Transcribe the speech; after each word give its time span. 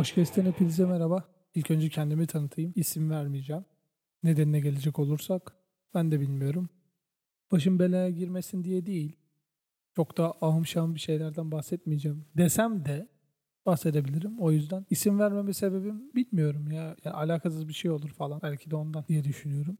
Boşkest'ten 0.00 0.46
hepinize 0.46 0.84
merhaba. 0.86 1.24
İlk 1.54 1.70
önce 1.70 1.88
kendimi 1.88 2.26
tanıtayım. 2.26 2.72
İsim 2.76 3.10
vermeyeceğim. 3.10 3.64
Nedenine 4.22 4.60
gelecek 4.60 4.98
olursak 4.98 5.56
ben 5.94 6.10
de 6.10 6.20
bilmiyorum. 6.20 6.68
Başım 7.52 7.78
belaya 7.78 8.10
girmesin 8.10 8.64
diye 8.64 8.86
değil. 8.86 9.16
Çok 9.96 10.18
da 10.18 10.34
ahım 10.40 10.66
şahım 10.66 10.94
bir 10.94 11.00
şeylerden 11.00 11.52
bahsetmeyeceğim. 11.52 12.24
Desem 12.36 12.84
de 12.84 13.08
bahsedebilirim. 13.66 14.38
O 14.38 14.52
yüzden 14.52 14.86
isim 14.90 15.18
vermeme 15.18 15.52
sebebim 15.54 16.14
bilmiyorum 16.14 16.70
ya. 16.70 16.96
Yani 17.04 17.16
alakasız 17.16 17.68
bir 17.68 17.74
şey 17.74 17.90
olur 17.90 18.10
falan. 18.10 18.40
Belki 18.42 18.70
de 18.70 18.76
ondan 18.76 19.04
diye 19.08 19.24
düşünüyorum. 19.24 19.78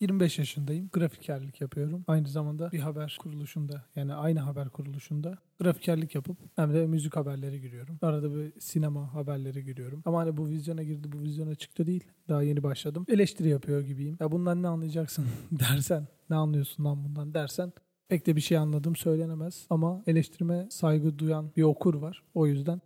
25 0.00 0.38
yaşındayım. 0.38 0.88
Grafikerlik 0.92 1.60
yapıyorum. 1.60 2.04
Aynı 2.06 2.28
zamanda 2.28 2.72
bir 2.72 2.78
haber 2.78 3.16
kuruluşunda 3.20 3.84
yani 3.96 4.14
aynı 4.14 4.40
haber 4.40 4.68
kuruluşunda 4.68 5.38
grafikerlik 5.60 6.14
yapıp 6.14 6.36
hem 6.56 6.74
de 6.74 6.86
müzik 6.86 7.16
haberleri 7.16 7.60
giriyorum. 7.60 7.98
Arada 8.02 8.34
bir 8.34 8.60
sinema 8.60 9.14
haberleri 9.14 9.64
giriyorum. 9.64 10.02
Ama 10.04 10.20
hani 10.20 10.36
bu 10.36 10.48
vizyona 10.48 10.82
girdi, 10.82 11.12
bu 11.12 11.20
vizyona 11.20 11.54
çıktı 11.54 11.86
değil. 11.86 12.04
Daha 12.28 12.42
yeni 12.42 12.62
başladım. 12.62 13.04
Eleştiri 13.08 13.48
yapıyor 13.48 13.80
gibiyim. 13.80 14.16
Ya 14.20 14.32
bundan 14.32 14.62
ne 14.62 14.68
anlayacaksın 14.68 15.26
dersen, 15.52 16.08
ne 16.30 16.36
anlıyorsun 16.36 16.84
lan 16.84 17.04
bundan 17.04 17.34
dersen 17.34 17.72
pek 18.08 18.26
de 18.26 18.36
bir 18.36 18.40
şey 18.40 18.58
anladım 18.58 18.96
söylenemez. 18.96 19.66
Ama 19.70 20.02
eleştirime 20.06 20.66
saygı 20.70 21.18
duyan 21.18 21.52
bir 21.56 21.62
okur 21.62 21.94
var. 21.94 22.22
O 22.34 22.46
yüzden 22.46 22.80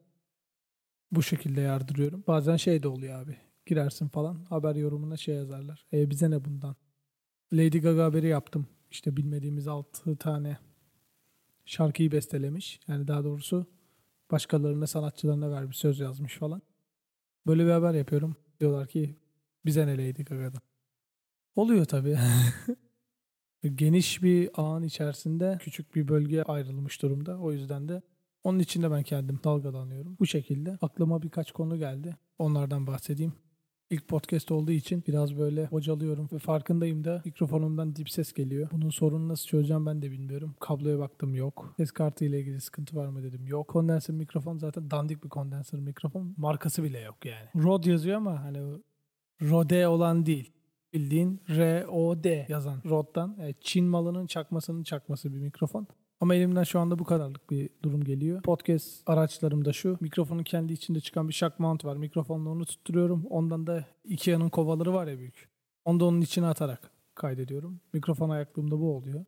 bu 1.13 1.23
şekilde 1.23 1.61
yardırıyorum. 1.61 2.25
Bazen 2.27 2.57
şey 2.57 2.83
de 2.83 2.89
oluyor 2.89 3.23
abi. 3.23 3.37
Girersin 3.67 4.09
falan 4.09 4.45
haber 4.45 4.75
yorumuna 4.75 5.17
şey 5.17 5.35
yazarlar. 5.35 5.87
E 5.93 6.11
bize 6.11 6.31
ne 6.31 6.45
bundan? 6.45 6.77
Lady 7.53 7.79
Gaga 7.79 8.05
haberi 8.05 8.27
yaptım. 8.27 8.67
İşte 8.91 9.17
bilmediğimiz 9.17 9.69
6 9.69 10.17
tane 10.17 10.59
şarkıyı 11.65 12.13
bestelemiş. 12.13 12.81
Yani 12.89 13.09
daha 13.09 13.25
doğrusu 13.25 13.67
başkalarına 14.31 14.87
sanatçılarına 14.87 15.51
vermiş 15.51 15.79
söz 15.79 16.01
yazmış 16.01 16.37
falan. 16.37 16.63
Böyle 17.47 17.67
bir 17.67 17.71
haber 17.71 17.95
yapıyorum. 17.95 18.37
Diyorlar 18.61 18.89
ki 18.89 19.17
bize 19.65 19.87
ne 19.87 19.93
Lady 19.93 20.23
Gaga'dan. 20.23 20.61
Oluyor 21.57 21.85
tabii. 21.85 22.19
Geniş 23.75 24.23
bir 24.23 24.51
ağın 24.55 24.83
içerisinde 24.83 25.59
küçük 25.61 25.95
bir 25.95 26.09
bölge 26.09 26.43
ayrılmış 26.43 27.03
durumda. 27.03 27.39
O 27.39 27.53
yüzden 27.53 27.89
de 27.89 28.03
onun 28.45 28.59
içinde 28.59 28.91
ben 28.91 29.03
kendim 29.03 29.41
dalgalanıyorum. 29.45 30.17
Bu 30.21 30.27
şekilde 30.27 30.79
aklıma 30.81 31.23
birkaç 31.23 31.53
konu 31.53 31.79
geldi. 31.79 32.17
Onlardan 32.39 32.87
bahsedeyim. 32.87 33.33
İlk 33.95 34.09
podcast 34.09 34.51
olduğu 34.51 34.73
için 34.73 35.05
biraz 35.09 35.39
böyle 35.39 35.71
bocalıyorum 35.71 36.29
ve 36.33 36.39
farkındayım 36.39 37.05
da 37.05 37.23
mikrofonumdan 37.25 37.97
dip 37.97 38.11
ses 38.11 38.33
geliyor. 38.33 38.69
Bunun 38.73 38.91
sorunu 38.91 39.29
nasıl 39.29 39.47
çözeceğim 39.47 39.87
ben 39.87 40.03
de 40.03 40.11
bilmiyorum. 40.11 40.55
Kabloya 40.61 40.99
baktım 40.99 41.35
yok. 41.35 41.75
Ses 41.77 41.91
kartı 41.91 42.25
ile 42.25 42.41
ilgili 42.41 42.61
sıkıntı 42.61 42.97
var 42.97 43.07
mı 43.07 43.23
dedim 43.23 43.47
yok. 43.47 43.69
Kondenser 43.69 44.17
mikrofon 44.17 44.59
zaten 44.59 44.91
dandik 44.91 45.25
bir 45.25 45.29
kondenser 45.29 45.81
mikrofon. 45.81 46.35
Markası 46.37 46.83
bile 46.83 47.01
yok 47.01 47.17
yani. 47.25 47.65
Rode 47.65 47.91
yazıyor 47.91 48.17
ama 48.17 48.45
hani 48.45 48.59
Rode 49.43 49.89
olan 49.89 50.27
değil. 50.27 50.53
Bildiğin 50.93 51.41
R-O-D 51.49 52.47
yazan 52.49 52.83
Rode'dan. 52.85 53.37
Çin 53.61 53.85
malının 53.85 54.27
çakmasının 54.27 54.83
çakması 54.83 55.33
bir 55.33 55.39
mikrofon. 55.39 55.87
Ama 56.25 56.35
elimden 56.35 56.63
şu 56.63 56.81
anda 56.81 56.99
bu 56.99 57.05
kadarlık 57.05 57.51
bir 57.51 57.71
durum 57.83 58.05
geliyor. 58.05 58.43
Podcast 58.43 59.03
araçlarımda 59.07 59.73
şu. 59.73 59.97
Mikrofonun 60.01 60.43
kendi 60.43 60.73
içinde 60.73 61.01
çıkan 61.01 61.29
bir 61.29 61.35
shock 61.35 61.59
mount 61.59 61.85
var. 61.85 61.97
Mikrofonla 61.97 62.51
onu 62.51 62.65
tutturuyorum. 62.65 63.27
Ondan 63.27 63.67
da 63.67 63.85
Ikea'nın 64.05 64.49
kovaları 64.49 64.95
var 64.95 65.07
ya 65.07 65.19
büyük. 65.19 65.49
Onu 65.85 66.01
da 66.01 66.05
onun 66.05 66.21
içine 66.21 66.47
atarak 66.47 66.91
kaydediyorum. 67.15 67.81
Mikrofon 67.93 68.31
ayaklığımda 68.31 68.81
bu 68.81 68.97
oluyor. 68.97 69.25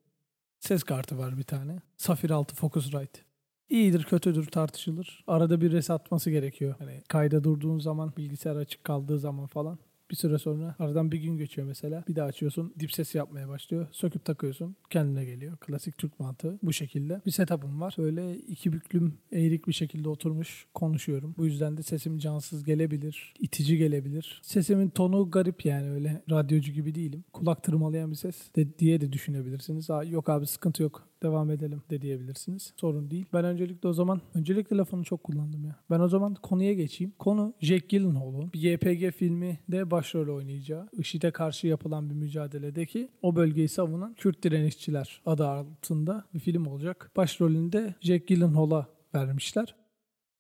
Ses 0.60 0.82
kartı 0.82 1.18
var 1.18 1.38
bir 1.38 1.42
tane. 1.42 1.78
Safir 1.96 2.30
6 2.30 2.54
Focusrite. 2.54 3.20
İyidir 3.68 4.04
kötüdür 4.04 4.46
tartışılır. 4.46 5.24
Arada 5.26 5.60
bir 5.60 5.72
reset 5.72 5.90
atması 5.90 6.30
gerekiyor. 6.30 6.74
Hani 6.78 7.02
kayda 7.08 7.44
durduğun 7.44 7.78
zaman 7.78 8.12
bilgisayar 8.16 8.56
açık 8.56 8.84
kaldığı 8.84 9.18
zaman 9.18 9.46
falan 9.46 9.78
bir 10.10 10.16
süre 10.16 10.38
sonra 10.38 10.76
aradan 10.78 11.12
bir 11.12 11.18
gün 11.18 11.36
geçiyor 11.38 11.66
mesela. 11.66 12.04
Bir 12.08 12.16
daha 12.16 12.26
açıyorsun 12.26 12.74
dip 12.80 12.92
ses 12.92 13.14
yapmaya 13.14 13.48
başlıyor. 13.48 13.86
Söküp 13.92 14.24
takıyorsun 14.24 14.76
kendine 14.90 15.24
geliyor. 15.24 15.56
Klasik 15.56 15.98
Türk 15.98 16.20
mantığı 16.20 16.58
bu 16.62 16.72
şekilde. 16.72 17.22
Bir 17.26 17.30
setup'ım 17.30 17.80
var. 17.80 17.94
Böyle 17.98 18.36
iki 18.36 18.72
büklüm 18.72 19.18
eğrik 19.32 19.68
bir 19.68 19.72
şekilde 19.72 20.08
oturmuş 20.08 20.66
konuşuyorum. 20.74 21.34
Bu 21.38 21.46
yüzden 21.46 21.76
de 21.76 21.82
sesim 21.82 22.18
cansız 22.18 22.64
gelebilir. 22.64 23.34
itici 23.40 23.78
gelebilir. 23.78 24.40
Sesimin 24.42 24.88
tonu 24.88 25.30
garip 25.30 25.64
yani 25.64 25.90
öyle 25.90 26.22
radyocu 26.30 26.72
gibi 26.72 26.94
değilim. 26.94 27.24
Kulak 27.32 27.62
tırmalayan 27.62 28.10
bir 28.10 28.16
ses 28.16 28.54
de 28.56 28.78
diye 28.78 29.00
de 29.00 29.12
düşünebilirsiniz. 29.12 29.90
Aa, 29.90 30.04
yok 30.04 30.28
abi 30.28 30.46
sıkıntı 30.46 30.82
yok 30.82 31.08
devam 31.22 31.50
edelim 31.50 31.82
de 31.90 32.02
diyebilirsiniz. 32.02 32.72
Sorun 32.76 33.10
değil. 33.10 33.26
Ben 33.32 33.44
öncelikle 33.44 33.88
o 33.88 33.92
zaman 33.92 34.20
öncelikle 34.34 34.76
lafını 34.76 35.04
çok 35.04 35.24
kullandım 35.24 35.64
ya. 35.64 35.76
Ben 35.90 36.00
o 36.00 36.08
zaman 36.08 36.34
konuya 36.34 36.72
geçeyim. 36.72 37.12
Konu 37.18 37.54
Jack 37.60 37.88
Gyllenhaal'un 37.88 38.52
bir 38.52 38.60
YPG 38.60 39.16
filmi 39.16 39.58
de 39.68 39.90
başrol 39.90 40.36
oynayacağı 40.36 40.88
IŞİD'e 40.92 41.30
karşı 41.30 41.66
yapılan 41.66 42.10
bir 42.10 42.14
mücadeledeki 42.14 43.08
o 43.22 43.36
bölgeyi 43.36 43.68
savunan 43.68 44.14
Kürt 44.14 44.42
direnişçiler 44.42 45.22
adı 45.26 45.46
altında 45.46 46.24
bir 46.34 46.38
film 46.38 46.66
olacak. 46.66 47.10
Başrolünde 47.16 47.94
Jack 48.00 48.26
Gyllenhaal'a 48.26 48.86
vermişler. 49.14 49.74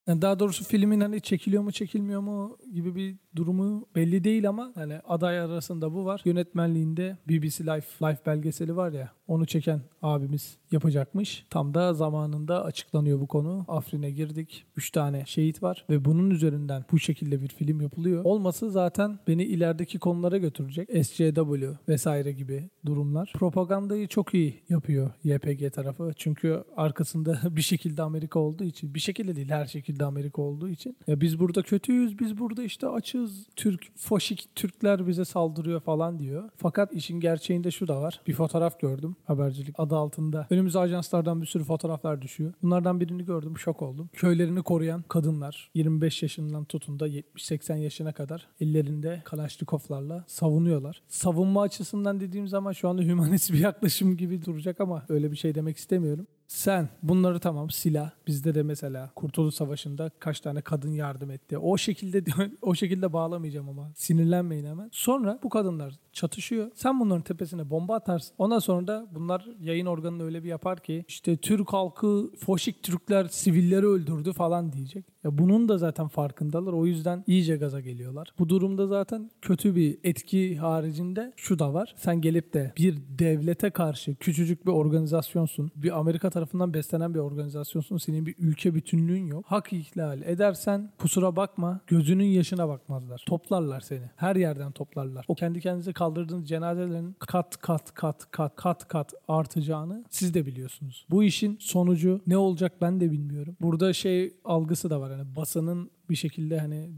Yani 0.06 0.22
daha 0.22 0.38
doğrusu 0.38 0.64
filmin 0.64 1.00
hani 1.00 1.20
çekiliyor 1.20 1.62
mu 1.62 1.72
çekilmiyor 1.72 2.20
mu 2.20 2.58
gibi 2.72 2.94
bir 2.94 3.16
durumu 3.36 3.86
belli 3.94 4.24
değil 4.24 4.48
ama 4.48 4.72
hani 4.74 4.98
aday 4.98 5.40
arasında 5.40 5.94
bu 5.94 6.04
var. 6.04 6.22
Yönetmenliğinde 6.24 7.16
BBC 7.28 7.64
Life, 7.64 8.06
Life 8.06 8.20
belgeseli 8.26 8.76
var 8.76 8.92
ya 8.92 9.16
onu 9.28 9.46
çeken 9.46 9.80
abimiz 10.02 10.56
yapacakmış. 10.70 11.46
Tam 11.50 11.74
da 11.74 11.94
zamanında 11.94 12.64
açıklanıyor 12.64 13.20
bu 13.20 13.26
konu. 13.26 13.64
Afrin'e 13.68 14.10
girdik. 14.10 14.66
3 14.76 14.90
tane 14.90 15.22
şehit 15.26 15.62
var 15.62 15.84
ve 15.90 16.04
bunun 16.04 16.30
üzerinden 16.30 16.84
bu 16.92 16.98
şekilde 16.98 17.42
bir 17.42 17.48
film 17.48 17.80
yapılıyor. 17.80 18.24
Olması 18.24 18.70
zaten 18.70 19.18
beni 19.28 19.44
ilerideki 19.44 19.98
konulara 19.98 20.38
götürecek. 20.38 20.88
SCW 21.06 21.66
vesaire 21.88 22.32
gibi 22.32 22.70
durumlar. 22.86 23.32
Propagandayı 23.34 24.08
çok 24.08 24.34
iyi 24.34 24.62
yapıyor 24.68 25.10
YPG 25.24 25.72
tarafı. 25.72 26.12
Çünkü 26.16 26.64
arkasında 26.76 27.38
bir 27.56 27.62
şekilde 27.62 28.02
Amerika 28.02 28.38
olduğu 28.38 28.64
için 28.64 28.94
bir 28.94 29.00
şekilde 29.00 29.36
değil 29.36 29.48
her 29.48 29.66
şekilde 29.66 30.04
Amerika 30.04 30.42
olduğu 30.42 30.68
için. 30.68 30.96
Ya 31.06 31.20
biz 31.20 31.38
burada 31.38 31.62
kötüyüz, 31.62 32.18
biz 32.18 32.38
burada 32.38 32.62
işte 32.62 32.88
açız. 32.88 33.25
Türk 33.56 33.86
foşik 33.96 34.48
Türkler 34.54 35.06
bize 35.06 35.24
saldırıyor 35.24 35.80
falan 35.80 36.18
diyor. 36.18 36.50
Fakat 36.56 36.92
işin 36.92 37.20
gerçeğinde 37.20 37.70
şu 37.70 37.88
da 37.88 38.02
var. 38.02 38.20
Bir 38.26 38.34
fotoğraf 38.34 38.80
gördüm 38.80 39.16
habercilik 39.24 39.74
adı 39.80 39.96
altında. 39.96 40.46
Önümüze 40.50 40.78
ajanslardan 40.78 41.40
bir 41.42 41.46
sürü 41.46 41.64
fotoğraflar 41.64 42.22
düşüyor. 42.22 42.52
Bunlardan 42.62 43.00
birini 43.00 43.24
gördüm 43.24 43.58
şok 43.58 43.82
oldum. 43.82 44.10
Köylerini 44.12 44.62
koruyan 44.62 45.04
kadınlar 45.08 45.70
25 45.74 46.22
yaşından 46.22 46.64
tutun 46.64 47.00
da 47.00 47.08
70-80 47.08 47.78
yaşına 47.78 48.12
kadar 48.12 48.48
ellerinde 48.60 49.22
kalaşnikovlarla 49.24 50.24
savunuyorlar. 50.26 51.02
Savunma 51.08 51.62
açısından 51.62 52.20
dediğim 52.20 52.48
zaman 52.48 52.72
şu 52.72 52.88
anda 52.88 53.02
hümanist 53.02 53.52
bir 53.52 53.58
yaklaşım 53.58 54.16
gibi 54.16 54.44
duracak 54.44 54.80
ama 54.80 55.06
öyle 55.08 55.32
bir 55.32 55.36
şey 55.36 55.54
demek 55.54 55.76
istemiyorum. 55.76 56.26
Sen 56.48 56.88
bunları 57.02 57.38
tamam 57.40 57.70
silah. 57.70 58.10
Bizde 58.26 58.54
de 58.54 58.62
mesela 58.62 59.10
Kurtuluş 59.16 59.54
Savaşı'nda 59.54 60.10
kaç 60.18 60.40
tane 60.40 60.60
kadın 60.60 60.90
yardım 60.90 61.30
etti. 61.30 61.58
O 61.58 61.76
şekilde 61.76 62.24
o 62.62 62.74
şekilde 62.74 63.12
bağlamayacağım 63.12 63.68
ama 63.68 63.92
sinirlenmeyin 63.94 64.66
hemen. 64.66 64.88
Sonra 64.92 65.38
bu 65.42 65.48
kadınlar 65.48 65.94
çatışıyor. 66.12 66.70
Sen 66.74 67.00
bunların 67.00 67.22
tepesine 67.22 67.70
bomba 67.70 67.94
atarsın. 67.94 68.34
Ondan 68.38 68.58
sonra 68.58 68.86
da 68.86 69.06
bunlar 69.10 69.48
yayın 69.60 69.86
organını 69.86 70.24
öyle 70.24 70.44
bir 70.44 70.48
yapar 70.48 70.80
ki 70.82 71.04
işte 71.08 71.36
Türk 71.36 71.72
halkı 71.72 72.30
foşik 72.38 72.82
Türkler 72.82 73.24
sivilleri 73.24 73.86
öldürdü 73.86 74.32
falan 74.32 74.72
diyecek. 74.72 75.04
Ya 75.26 75.38
bunun 75.38 75.68
da 75.68 75.78
zaten 75.78 76.08
farkındalar. 76.08 76.72
O 76.72 76.86
yüzden 76.86 77.24
iyice 77.26 77.56
gaza 77.56 77.80
geliyorlar. 77.80 78.28
Bu 78.38 78.48
durumda 78.48 78.86
zaten 78.86 79.30
kötü 79.42 79.76
bir 79.76 79.98
etki 80.04 80.56
haricinde 80.56 81.32
şu 81.36 81.58
da 81.58 81.74
var. 81.74 81.94
Sen 81.96 82.20
gelip 82.20 82.54
de 82.54 82.72
bir 82.76 82.98
devlete 83.18 83.70
karşı 83.70 84.14
küçücük 84.14 84.66
bir 84.66 84.72
organizasyonsun. 84.72 85.70
Bir 85.76 85.98
Amerika 85.98 86.30
tarafından 86.30 86.74
beslenen 86.74 87.14
bir 87.14 87.18
organizasyonsun. 87.18 87.96
Senin 87.96 88.26
bir 88.26 88.34
ülke 88.38 88.74
bütünlüğün 88.74 89.26
yok. 89.26 89.44
Hak 89.46 89.72
ihlal 89.72 90.22
edersen 90.22 90.90
kusura 90.98 91.36
bakma 91.36 91.80
gözünün 91.86 92.24
yaşına 92.24 92.68
bakmazlar. 92.68 93.24
Toplarlar 93.26 93.80
seni. 93.80 94.10
Her 94.16 94.36
yerden 94.36 94.72
toplarlar. 94.72 95.24
O 95.28 95.34
kendi 95.34 95.60
kendinize 95.60 95.92
kaldırdığınız 95.92 96.48
cenazelerin 96.48 97.16
kat 97.18 97.56
kat 97.56 97.94
kat 97.94 98.30
kat 98.30 98.56
kat 98.56 98.88
kat 98.88 99.14
artacağını 99.28 100.04
siz 100.10 100.34
de 100.34 100.46
biliyorsunuz. 100.46 101.06
Bu 101.10 101.24
işin 101.24 101.56
sonucu 101.60 102.20
ne 102.26 102.36
olacak 102.36 102.72
ben 102.80 103.00
de 103.00 103.10
bilmiyorum. 103.10 103.56
Burada 103.60 103.92
şey 103.92 104.32
algısı 104.44 104.90
da 104.90 105.00
var. 105.00 105.15
Yani 105.16 105.36
basının 105.36 105.90
bir 106.10 106.16
şekilde 106.16 106.58
hani 106.60 106.90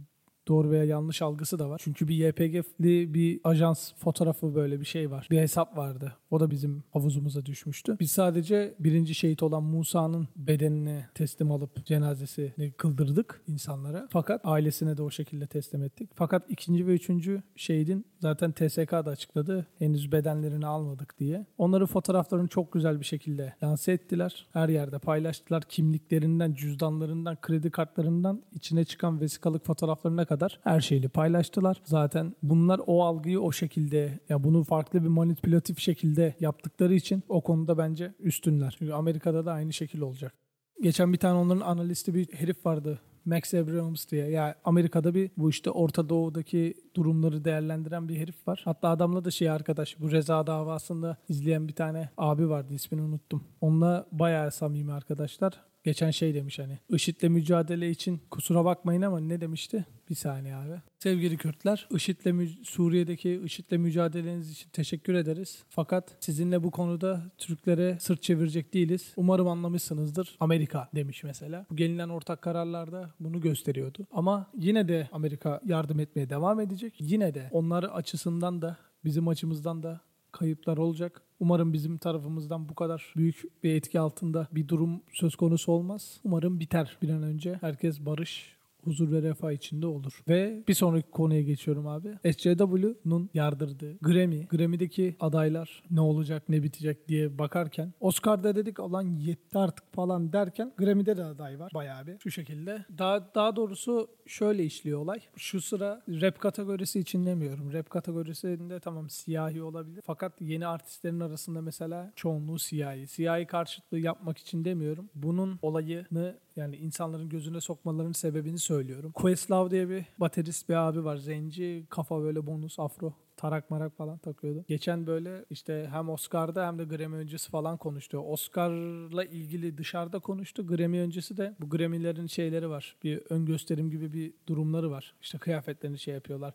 doğru 0.49 0.71
veya 0.71 0.85
yanlış 0.85 1.23
algısı 1.23 1.59
da 1.59 1.71
var. 1.71 1.81
Çünkü 1.85 2.09
bir 2.09 2.15
YPG'li 2.15 3.15
bir 3.15 3.41
ajans 3.45 3.93
fotoğrafı 3.95 4.55
böyle 4.55 4.81
bir 4.81 4.85
şey 4.85 5.11
var. 5.11 5.29
Bir 5.31 5.39
hesap 5.39 5.77
vardı. 5.77 6.13
O 6.31 6.41
da 6.41 6.51
bizim 6.51 6.83
havuzumuza 6.91 7.47
düşmüştü. 7.47 7.97
Biz 8.01 8.11
sadece 8.11 8.75
birinci 8.79 9.15
şehit 9.15 9.43
olan 9.43 9.63
Musa'nın 9.63 10.29
bedenini 10.37 11.05
teslim 11.15 11.53
alıp 11.53 11.87
cenazesini 11.87 12.73
kıldırdık 12.77 13.43
insanlara. 13.47 14.09
Fakat 14.11 14.41
ailesine 14.45 14.97
de 14.97 15.03
o 15.03 15.11
şekilde 15.11 15.47
teslim 15.47 15.83
ettik. 15.83 16.11
Fakat 16.15 16.51
ikinci 16.51 16.87
ve 16.87 16.95
üçüncü 16.95 17.43
şehidin 17.57 18.07
zaten 18.21 18.53
TSK 18.53 18.93
da 18.93 19.11
açıkladı. 19.11 19.67
Henüz 19.79 20.13
bedenlerini 20.13 20.67
almadık 20.67 21.19
diye. 21.19 21.47
Onların 21.59 21.87
fotoğraflarını 21.87 22.49
çok 22.49 22.73
güzel 22.73 23.01
bir 23.01 23.05
şekilde 23.05 23.55
lanse 23.63 23.93
ettiler. 23.93 24.47
Her 24.53 24.69
yerde 24.69 24.99
paylaştılar. 24.99 25.63
Kimliklerinden, 25.63 26.55
cüzdanlarından, 26.55 27.41
kredi 27.41 27.71
kartlarından 27.71 28.43
içine 28.53 28.85
çıkan 28.85 29.21
vesikalık 29.21 29.65
fotoğraflarına 29.65 30.25
kadar 30.25 30.38
her 30.65 30.81
şeyi 30.81 31.09
paylaştılar. 31.09 31.83
Zaten 31.85 32.35
bunlar 32.43 32.81
o 32.87 33.05
algıyı 33.05 33.41
o 33.41 33.53
şekilde 33.53 34.21
ya 34.29 34.45
bunu 34.45 34.65
farklı 34.65 35.03
bir 35.03 35.09
manipülatif 35.09 35.79
şekilde 35.79 36.35
yaptıkları 36.41 36.95
için 36.95 37.23
o 37.29 37.41
konuda 37.41 37.79
bence 37.79 38.15
üstünler. 38.21 38.75
Çünkü 38.79 38.93
Amerika'da 38.93 39.47
da 39.47 39.53
aynı 39.53 39.73
şekil 39.73 40.01
olacak. 40.01 40.35
Geçen 40.83 41.13
bir 41.13 41.19
tane 41.19 41.39
onların 41.39 41.61
analisti 41.61 42.15
bir 42.15 42.33
herif 42.33 42.67
vardı. 42.67 43.01
Max 43.25 43.55
Abrams 43.55 44.09
diye. 44.11 44.31
Yani 44.31 44.55
Amerika'da 44.65 45.15
bir 45.15 45.31
bu 45.37 45.51
işte 45.51 45.71
Orta 45.71 46.09
Doğu'daki 46.09 46.75
durumları 46.97 47.45
değerlendiren 47.45 48.09
bir 48.09 48.17
herif 48.17 48.49
var. 48.49 48.63
Hatta 48.65 48.89
adamla 48.89 49.25
da 49.25 49.31
şey 49.31 49.51
arkadaş 49.51 50.01
bu 50.01 50.13
Reza 50.13 50.47
davasında 50.47 51.17
izleyen 51.29 51.69
bir 51.69 51.73
tane 51.73 52.11
abi 52.17 52.49
vardı 52.49 52.75
ismini 52.75 53.03
unuttum. 53.03 53.45
Onunla 53.61 54.07
bayağı 54.13 54.53
samimi 54.53 54.93
arkadaşlar. 54.93 55.61
Geçen 55.89 56.11
şey 56.11 56.35
demiş 56.35 56.59
hani 56.59 56.79
IŞİD'le 56.89 57.23
mücadele 57.23 57.91
için 57.91 58.21
kusura 58.31 58.65
bakmayın 58.65 59.03
ama 59.03 59.21
ne 59.21 59.41
demişti? 59.41 59.87
Bir 60.11 60.15
saniye 60.15 60.55
abi. 60.55 60.81
Sevgili 60.99 61.37
Kürtler, 61.37 61.89
IŞİD'le 61.91 62.49
Suriye'deki 62.63 63.41
IŞİD'le 63.45 63.73
mücadeleniz 63.73 64.51
için 64.51 64.71
teşekkür 64.71 65.15
ederiz. 65.15 65.63
Fakat 65.69 66.17
sizinle 66.21 66.63
bu 66.63 66.71
konuda 66.71 67.23
Türklere 67.39 67.99
sırt 68.01 68.23
çevirecek 68.23 68.75
değiliz. 68.75 69.13
Umarım 69.17 69.49
anlamışsınızdır. 69.49 70.37
Amerika 70.41 70.89
demiş 70.95 71.25
mesela. 71.25 71.67
Bu 71.71 71.77
gelinen 71.77 72.09
ortak 72.09 72.43
kararlarda 72.43 73.15
bunu 73.21 73.41
gösteriyordu. 73.41 74.07
Ama 74.11 74.51
yine 74.59 74.89
de 74.89 75.09
Amerika 75.13 75.61
yardım 75.67 76.01
etmeye 76.01 76.31
devam 76.31 76.61
edecek. 76.61 76.95
Yine 76.99 77.35
de 77.35 77.49
onlar 77.53 77.83
açısından 77.85 78.63
da 78.63 78.77
bizim 79.05 79.29
açımızdan 79.29 79.83
da 79.83 80.01
kayıplar 80.39 80.77
olacak. 80.77 81.23
Umarım 81.41 81.73
bizim 81.73 81.99
tarafımızdan 81.99 82.69
bu 82.69 82.75
kadar 82.75 83.13
büyük 83.17 83.65
bir 83.65 83.75
etki 83.75 84.01
altında 84.01 84.49
bir 84.53 84.69
durum 84.69 85.03
söz 85.13 85.37
konusu 85.37 85.73
olmaz. 85.73 86.21
Umarım 86.25 86.61
biter 86.61 86.99
bir 87.03 87.11
an 87.11 87.23
önce. 87.23 87.59
Herkes 87.61 88.01
barış, 88.01 88.58
huzur 88.89 89.13
ve 89.13 89.23
refah 89.23 89.53
içinde 89.53 89.87
olur. 89.87 90.23
Ve 90.29 90.63
bir 90.69 90.75
sonraki 90.75 91.11
konuya 91.11 91.43
geçiyorum 91.43 91.87
abi. 91.87 92.09
SCW'nun 92.33 93.31
yardırdığı 93.35 93.99
Grammy, 94.01 94.47
Grammy'deki 94.47 95.17
adaylar 95.21 95.83
ne 95.91 96.01
olacak 96.01 96.49
ne 96.49 96.63
bitecek 96.63 97.09
diye 97.09 97.39
bakarken 97.39 97.93
Oscar'da 98.01 98.57
dedik 98.57 98.81
olan 98.81 99.03
yetti 99.03 99.59
artık 99.59 99.95
falan 99.95 100.33
derken 100.33 100.73
Grammy'de 100.77 101.17
de 101.17 101.25
aday 101.25 101.59
var 101.59 101.73
bayağı 101.75 102.07
bir 102.07 102.19
şu 102.19 102.31
şekilde. 102.31 102.85
Daha 102.99 103.35
daha 103.35 103.57
doğrusu 103.57 104.09
şöyle 104.27 104.65
işliyor 104.65 104.99
olay. 104.99 105.21
Şu 105.37 105.61
sıra 105.61 106.03
rap 106.09 106.41
kategorisi 106.41 107.01
için 107.01 107.27
demiyorum. 107.27 107.73
Rap 107.73 107.91
kategorisinde 107.91 108.81
tamam 108.81 109.11
siyahi 109.11 109.63
olabilir. 109.63 110.03
Fakat 110.05 110.41
yeni 110.41 110.67
artistlerin 110.67 111.21
arasında 111.21 111.61
mesela 111.61 112.13
çoğunluğu 112.17 112.59
siyahi. 112.59 113.07
Siyahi 113.07 113.47
karşıtlığı 113.47 113.99
yapmak 113.99 114.39
için 114.39 114.65
demiyorum. 114.65 115.11
Bunun 115.15 115.59
olayını 115.63 116.39
yani 116.59 116.77
insanların 116.77 117.29
gözüne 117.29 117.61
sokmalarının 117.61 118.13
sebebini 118.13 118.59
söylüyorum. 118.59 119.13
Questlove 119.13 119.71
diye 119.71 119.89
bir 119.89 120.05
baterist 120.19 120.69
bir 120.69 120.75
abi 120.75 121.05
var. 121.05 121.17
Zenci, 121.17 121.87
kafa 121.91 122.23
böyle 122.23 122.47
bonus, 122.47 122.79
afro 122.79 123.13
tarak 123.39 123.71
marak 123.71 123.97
falan 123.97 124.19
takıyordu. 124.19 124.65
Geçen 124.69 125.07
böyle 125.07 125.45
işte 125.51 125.89
hem 125.93 126.11
Oscar'da 126.11 126.67
hem 126.67 126.79
de 126.79 126.85
Grammy 126.85 127.17
öncesi 127.17 127.51
falan 127.51 127.77
konuştu. 127.77 128.19
Oscar'la 128.19 129.25
ilgili 129.25 129.79
dışarıda 129.79 130.19
konuştu. 130.19 130.67
Grammy 130.67 131.01
öncesi 131.01 131.37
de 131.37 131.55
bu 131.61 131.71
Grammy'lerin 131.71 132.27
şeyleri 132.27 132.71
var. 132.71 132.97
Bir 133.05 133.23
ön 133.31 133.47
gösterim 133.47 133.91
gibi 133.91 134.13
bir 134.13 134.33
durumları 134.47 134.91
var. 134.91 135.15
İşte 135.23 135.39
kıyafetlerini 135.39 135.99
şey 135.99 136.15
yapıyorlar 136.15 136.55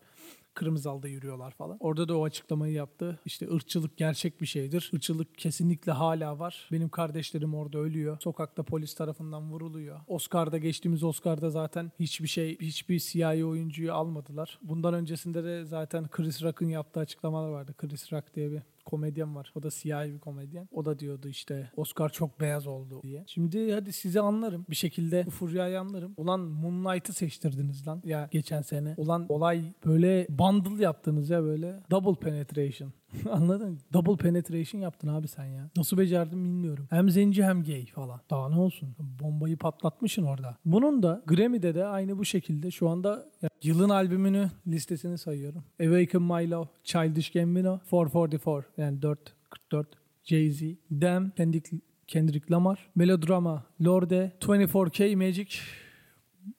kırmızı 0.54 0.90
alda 0.90 1.08
yürüyorlar 1.08 1.50
falan. 1.50 1.76
Orada 1.80 2.08
da 2.08 2.18
o 2.18 2.24
açıklamayı 2.24 2.74
yaptı. 2.74 3.18
İşte 3.24 3.54
ırkçılık 3.54 3.96
gerçek 3.96 4.40
bir 4.40 4.46
şeydir. 4.46 4.90
Irkçılık 4.92 5.38
kesinlikle 5.38 5.92
hala 5.92 6.38
var. 6.38 6.68
Benim 6.72 6.88
kardeşlerim 6.88 7.54
orada 7.54 7.78
ölüyor. 7.78 8.16
Sokakta 8.20 8.62
polis 8.62 8.94
tarafından 8.94 9.50
vuruluyor. 9.50 10.00
Oscar'da 10.06 10.58
geçtiğimiz 10.58 11.04
Oscar'da 11.04 11.50
zaten 11.50 11.92
hiçbir 12.00 12.28
şey, 12.28 12.58
hiçbir 12.58 12.98
siyahi 12.98 13.44
oyuncuyu 13.44 13.92
almadılar. 13.92 14.58
Bundan 14.62 14.94
öncesinde 14.94 15.44
de 15.44 15.64
zaten 15.64 16.08
Chris 16.08 16.42
Rock'ın 16.42 16.68
yaptığı 16.74 17.00
açıklamalar 17.00 17.48
vardı. 17.48 17.74
Chris 17.78 18.12
Rock 18.12 18.34
diye 18.34 18.52
bir 18.52 18.62
komedyen 18.84 19.36
var. 19.36 19.52
O 19.54 19.62
da 19.62 19.70
siyahi 19.70 20.14
bir 20.14 20.18
komedyen. 20.18 20.68
O 20.72 20.84
da 20.84 20.98
diyordu 20.98 21.28
işte 21.28 21.70
Oscar 21.76 22.08
çok 22.08 22.40
beyaz 22.40 22.66
oldu 22.66 23.02
diye. 23.02 23.24
Şimdi 23.26 23.72
hadi 23.72 23.92
sizi 23.92 24.20
anlarım. 24.20 24.66
Bir 24.70 24.74
şekilde 24.74 25.26
bu 25.26 25.30
furyayı 25.30 25.80
anlarım. 25.80 26.14
Ulan 26.16 26.40
Moonlight'ı 26.40 27.12
seçtirdiniz 27.12 27.88
lan 27.88 28.02
ya 28.04 28.28
geçen 28.30 28.62
sene. 28.62 28.94
Ulan 28.96 29.26
olay 29.28 29.62
böyle 29.86 30.26
bundle 30.30 30.82
yaptınız 30.82 31.30
ya 31.30 31.42
böyle. 31.42 31.80
Double 31.90 32.20
penetration. 32.20 32.92
Anladın? 33.32 33.78
Double 33.92 34.16
penetration 34.16 34.80
yaptın 34.80 35.08
abi 35.08 35.28
sen 35.28 35.44
ya. 35.44 35.70
Nasıl 35.76 35.98
becerdin 35.98 36.44
bilmiyorum. 36.44 36.86
Hem 36.90 37.10
zenci 37.10 37.44
hem 37.44 37.64
gay 37.64 37.86
falan. 37.86 38.20
Daha 38.30 38.48
ne 38.48 38.58
olsun? 38.58 38.96
Bombayı 38.98 39.56
patlatmışsın 39.56 40.22
orada. 40.22 40.56
Bunun 40.64 41.02
da 41.02 41.22
Grammy'de 41.26 41.74
de 41.74 41.84
aynı 41.84 42.18
bu 42.18 42.24
şekilde 42.24 42.70
şu 42.70 42.88
anda 42.88 43.26
yılın 43.62 43.88
albümünü 43.88 44.50
listesini 44.66 45.18
sayıyorum. 45.18 45.64
Awaken 45.80 46.22
My 46.22 46.50
Love, 46.50 46.68
Childish 46.84 47.32
Gambino, 47.32 47.80
444 47.92 48.66
yani 48.76 49.02
444, 49.02 49.88
Jay-Z, 50.24 50.76
Damn, 50.90 51.30
Kendrick, 51.30 51.76
Kendrick 52.06 52.52
Lamar, 52.54 52.90
Melodrama, 52.94 53.64
Lorde, 53.84 54.32
24K 54.40 55.16
Magic, 55.16 55.58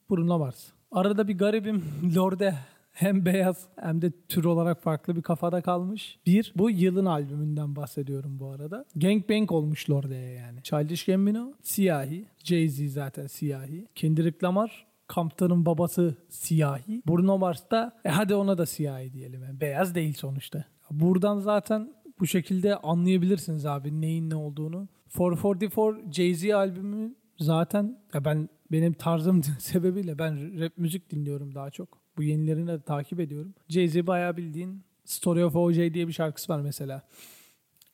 Bruno 0.10 0.40
Mars. 0.40 0.68
Arada 0.92 1.28
bir 1.28 1.38
garibim 1.38 1.84
Lorde 2.16 2.56
hem 2.96 3.26
beyaz 3.26 3.68
hem 3.80 4.02
de 4.02 4.12
tür 4.12 4.46
olarak 4.46 4.82
farklı 4.82 5.16
bir 5.16 5.22
kafada 5.22 5.62
kalmış. 5.62 6.20
Bir, 6.26 6.54
bu 6.56 6.70
yılın 6.70 7.06
albümünden 7.06 7.76
bahsediyorum 7.76 8.40
bu 8.40 8.50
arada. 8.50 8.86
Gangbang 8.96 9.52
olmuş 9.52 9.90
Lorde'ye 9.90 10.32
yani. 10.32 10.64
Childish 10.64 11.06
Gambino 11.06 11.54
siyahi. 11.62 12.26
Jay-Z 12.44 12.88
zaten 12.88 13.28
siyahi. 13.28 13.88
Kendrick 13.96 14.38
Lamar 14.44 14.86
Compton'ın 15.10 15.66
babası 15.66 16.18
siyahi. 16.30 17.02
Bruno 17.08 17.38
Mars 17.38 17.72
da 17.72 18.00
e 18.06 18.10
hadi 18.10 18.36
ona 18.36 18.58
da 18.58 18.66
siyahi 18.66 19.14
diyelim. 19.14 19.44
Yani 19.44 19.62
beyaz 19.62 19.96
değil 19.96 20.14
sonuçta. 20.14 20.66
Buradan 20.92 21.40
zaten 21.40 21.94
bu 22.20 22.28
şekilde 22.28 22.76
anlayabilirsiniz 22.76 23.66
abi 23.66 24.02
neyin 24.02 24.30
ne 24.30 24.36
olduğunu. 24.36 24.88
444 25.20 26.14
Jay-Z 26.14 26.54
albümü 26.54 27.16
zaten 27.40 28.00
ya 28.14 28.26
ben 28.26 28.50
benim 28.72 28.94
tarzım 28.94 29.44
sebebiyle 29.60 30.20
ben 30.20 30.60
rap 30.60 30.78
müzik 30.78 31.12
dinliyorum 31.12 31.56
daha 31.56 31.72
çok. 31.72 32.05
Bu 32.18 32.24
yenilerini 32.24 32.68
de 32.68 32.82
takip 32.82 33.20
ediyorum. 33.20 33.54
Jay-Z 33.70 34.08
bayağı 34.08 34.38
bildiğin 34.38 34.84
Story 35.06 35.46
of 35.46 35.56
OJ 35.56 35.76
diye 35.76 36.08
bir 36.08 36.14
şarkısı 36.14 36.54
var 36.54 36.62
mesela. 36.62 37.02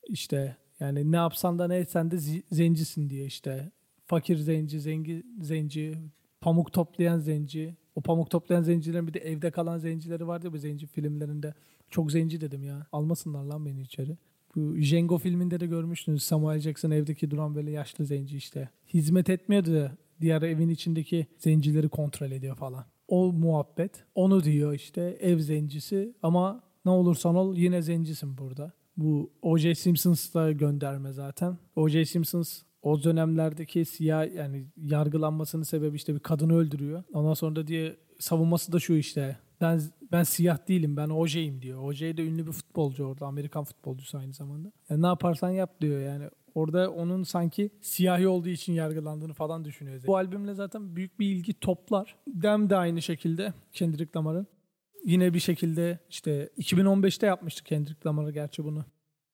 İşte 0.08 0.58
yani 0.80 1.12
ne 1.12 1.16
yapsan 1.16 1.60
da 1.60 1.68
ne 1.68 1.76
etsen 1.76 2.12
de 2.12 2.18
zencisin 2.52 3.10
diye 3.10 3.26
işte. 3.26 3.72
Fakir 4.06 4.38
zenci, 4.38 4.80
zengi 4.80 5.24
zenci, 5.42 5.98
pamuk 6.42 6.74
toplayan 6.74 7.20
zenci. 7.20 7.76
O 7.96 8.02
pamuk 8.02 8.30
toplayan 8.30 8.62
zencilerin 8.62 9.08
bir 9.08 9.14
de 9.14 9.20
evde 9.20 9.52
kalan 9.52 9.78
zencileri 9.78 10.28
vardı 10.28 10.46
ya 10.46 10.54
bu 10.54 10.58
zenci 10.58 10.88
filmlerinde. 10.88 11.54
Çok 11.90 12.12
zenci 12.12 12.42
dedim 12.42 12.64
ya. 12.64 12.88
Almasınlar 12.92 13.44
lan 13.44 13.66
beni 13.66 13.82
içeri. 13.82 14.18
Bu 14.56 14.76
Django 14.82 15.18
filminde 15.18 15.60
de 15.60 15.68
görmüştünüz. 15.68 16.24
Samuel 16.24 16.60
Jackson 16.60 16.92
evdeki 16.92 17.32
duran 17.32 17.56
böyle 17.56 17.72
yaşlı 17.72 18.06
zenci 18.06 18.38
işte. 18.38 18.70
Hizmet 18.94 19.30
etmiyordu 19.30 19.92
diğer 20.22 20.42
evin 20.42 20.70
içindeki 20.70 21.28
zencileri 21.38 21.90
kontrol 21.90 22.32
ediyor 22.32 22.56
falan. 22.56 22.86
O 23.12 23.34
muhabbet. 23.34 24.06
Onu 24.16 24.44
diyor 24.44 24.74
işte 24.74 25.02
ev 25.02 25.40
zencisi 25.40 26.16
ama 26.24 26.64
ne 26.86 26.92
olursan 26.92 27.36
ol 27.36 27.56
yine 27.56 27.82
zencisin 27.82 28.38
burada. 28.38 28.72
Bu 28.98 29.32
O.J. 29.42 29.76
Simpsons'ta 29.76 30.52
gönderme 30.52 31.12
zaten. 31.12 31.58
O.J. 31.76 32.06
Simpsons 32.06 32.62
o 32.82 33.04
dönemlerdeki 33.04 33.86
siyah 33.86 34.36
yani 34.36 34.66
yargılanmasının 34.78 35.64
sebebi 35.64 35.96
işte 35.96 36.14
bir 36.14 36.20
kadını 36.20 36.56
öldürüyor. 36.58 37.04
Ondan 37.14 37.34
sonra 37.34 37.56
da 37.56 37.68
diye 37.68 37.98
savunması 38.20 38.72
da 38.72 38.80
şu 38.80 38.94
işte. 38.94 39.38
Ben 39.62 39.82
ben 40.12 40.24
siyah 40.24 40.68
değilim 40.68 40.98
ben 40.98 41.10
OJ'yim 41.10 41.62
diyor. 41.62 41.84
OJ 41.84 42.02
de 42.02 42.26
ünlü 42.26 42.48
bir 42.48 42.52
futbolcu 42.52 43.06
orada. 43.06 43.26
Amerikan 43.26 43.64
futbolcusu 43.64 44.18
aynı 44.18 44.34
zamanda. 44.34 44.72
Yani 44.90 45.02
ne 45.02 45.08
yaparsan 45.08 45.50
yap 45.50 45.82
diyor 45.82 46.02
yani. 46.02 46.30
Orada 46.56 46.92
onun 46.92 47.24
sanki 47.24 47.70
siyahi 47.82 48.28
olduğu 48.28 48.50
için 48.50 48.74
yargılandığını 48.74 49.34
falan 49.34 49.66
düşünüyor. 49.66 50.02
Bu 50.08 50.18
albümle 50.18 50.54
zaten 50.54 50.96
büyük 50.96 51.20
bir 51.20 51.26
ilgi 51.26 51.54
toplar. 51.54 52.16
Dem 52.28 52.70
de 52.70 52.76
aynı 52.76 53.02
şekilde 53.02 53.54
Kendrick 53.74 54.20
Lamar'ın. 54.20 54.48
Yine 55.06 55.34
bir 55.34 55.40
şekilde 55.40 56.00
işte 56.10 56.50
2015'te 56.58 57.28
yapmıştık 57.28 57.66
Kendrick 57.66 58.00
Lamar'ı 58.06 58.32
gerçi 58.32 58.64
bunu. 58.64 58.86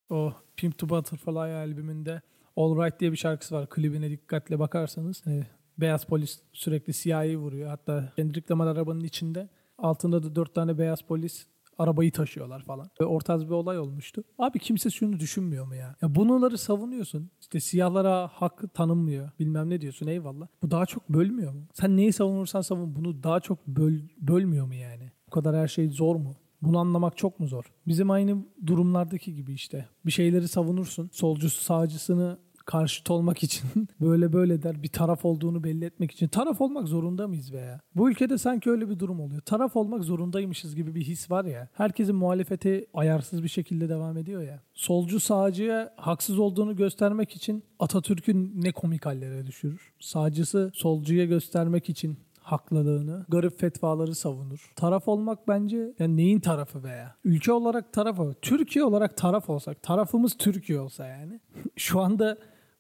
O 0.10 0.34
Pimp 0.56 0.78
to 0.78 0.90
Butterfly 0.90 1.56
albümünde 1.56 2.22
All 2.56 2.86
Right 2.86 3.00
diye 3.00 3.12
bir 3.12 3.18
şarkısı 3.18 3.56
var. 3.56 3.70
Klibine 3.70 4.10
dikkatle 4.10 4.60
bakarsanız. 4.60 5.28
E, 5.28 5.48
beyaz 5.78 6.06
polis 6.06 6.40
sürekli 6.54 6.94
siyahi 6.94 7.38
vuruyor. 7.38 7.70
Hatta 7.70 8.14
Kendrick 8.16 8.54
Lamar 8.54 8.68
arabanın 8.68 9.04
içinde 9.04 9.50
Altında 9.78 10.24
da 10.24 10.36
dört 10.36 10.56
tane 10.56 10.78
beyaz 10.78 11.02
polis 11.02 11.48
arabayı 11.78 12.12
taşıyorlar 12.12 12.64
falan. 12.64 12.90
Ve 13.02 13.06
ortaz 13.06 13.46
bir 13.46 13.52
olay 13.52 13.80
olmuştu. 13.80 14.24
Abi 14.40 14.60
kimse 14.60 14.90
şunu 14.90 15.20
düşünmüyor 15.20 15.66
mu 15.66 15.76
ya? 15.76 15.96
Ya 16.02 16.16
bunları 16.16 16.58
savunuyorsun. 16.58 17.30
İşte 17.42 17.60
siyahlara 17.60 18.28
hak 18.34 18.74
tanınmıyor. 18.74 19.30
Bilmem 19.40 19.70
ne 19.70 19.82
diyorsun 19.82 20.08
eyvallah. 20.08 20.48
Bu 20.64 20.72
daha 20.72 20.86
çok 20.86 21.10
bölmüyor 21.10 21.54
mu? 21.54 21.68
Sen 21.74 21.98
neyi 21.98 22.14
savunursan 22.14 22.62
savun 22.62 22.96
bunu 22.96 23.24
daha 23.24 23.40
çok 23.40 23.68
böl, 23.68 24.00
bölmüyor 24.18 24.68
mu 24.68 24.74
yani? 24.74 25.12
Bu 25.28 25.32
kadar 25.32 25.56
her 25.56 25.68
şey 25.68 25.90
zor 25.90 26.16
mu? 26.16 26.36
Bunu 26.62 26.80
anlamak 26.80 27.18
çok 27.18 27.40
mu 27.40 27.48
zor? 27.48 27.64
Bizim 27.88 28.12
aynı 28.12 28.46
durumlardaki 28.66 29.36
gibi 29.36 29.54
işte. 29.54 29.88
Bir 30.06 30.12
şeyleri 30.12 30.48
savunursun. 30.48 31.10
Solcusu 31.14 31.64
sağcısını 31.64 32.38
karşıt 32.68 33.12
olmak 33.12 33.44
için 33.44 33.64
böyle 34.02 34.34
böyle 34.34 34.64
der 34.64 34.84
bir 34.84 34.88
taraf 34.88 35.26
olduğunu 35.26 35.64
belli 35.64 35.86
etmek 35.86 36.12
için 36.12 36.28
taraf 36.28 36.62
olmak 36.62 36.88
zorunda 36.88 37.28
mıyız 37.28 37.54
veya? 37.54 37.80
Bu 37.96 38.10
ülkede 38.10 38.38
sanki 38.38 38.70
öyle 38.70 38.90
bir 38.90 39.00
durum 39.00 39.20
oluyor. 39.20 39.42
Taraf 39.42 39.76
olmak 39.76 40.04
zorundaymışız 40.04 40.76
gibi 40.76 40.96
bir 40.96 41.02
his 41.02 41.32
var 41.32 41.46
ya. 41.46 41.68
Herkesin 41.74 42.16
muhalefeti 42.16 42.88
ayarsız 42.94 43.44
bir 43.44 43.48
şekilde 43.48 43.90
devam 43.90 44.18
ediyor 44.18 44.42
ya. 44.42 44.60
Solcu 44.74 45.20
sağcıya 45.20 45.94
haksız 45.98 46.40
olduğunu 46.40 46.76
göstermek 46.76 47.36
için 47.36 47.64
Atatürk'ün 47.80 48.52
ne 48.56 48.72
komik 48.72 49.06
hallere 49.06 49.48
düşürür. 49.48 49.94
Sağcısı 50.00 50.72
solcuya 50.74 51.26
göstermek 51.26 51.90
için 51.90 52.18
haklılığını, 52.48 53.26
garip 53.30 53.60
fetvaları 53.60 54.16
savunur. 54.16 54.72
Taraf 54.76 55.08
olmak 55.08 55.48
bence 55.48 55.94
yani 56.00 56.18
neyin 56.18 56.40
tarafı 56.40 56.84
veya? 56.84 57.16
Ülke 57.24 57.52
olarak 57.52 57.94
taraf 57.94 58.20
Türkiye 58.42 58.86
olarak 58.86 59.18
taraf 59.18 59.50
olsak, 59.50 59.84
tarafımız 59.84 60.38
Türkiye 60.38 60.80
olsa 60.80 61.08
yani. 61.08 61.40
Şu 61.76 62.00
anda 62.00 62.38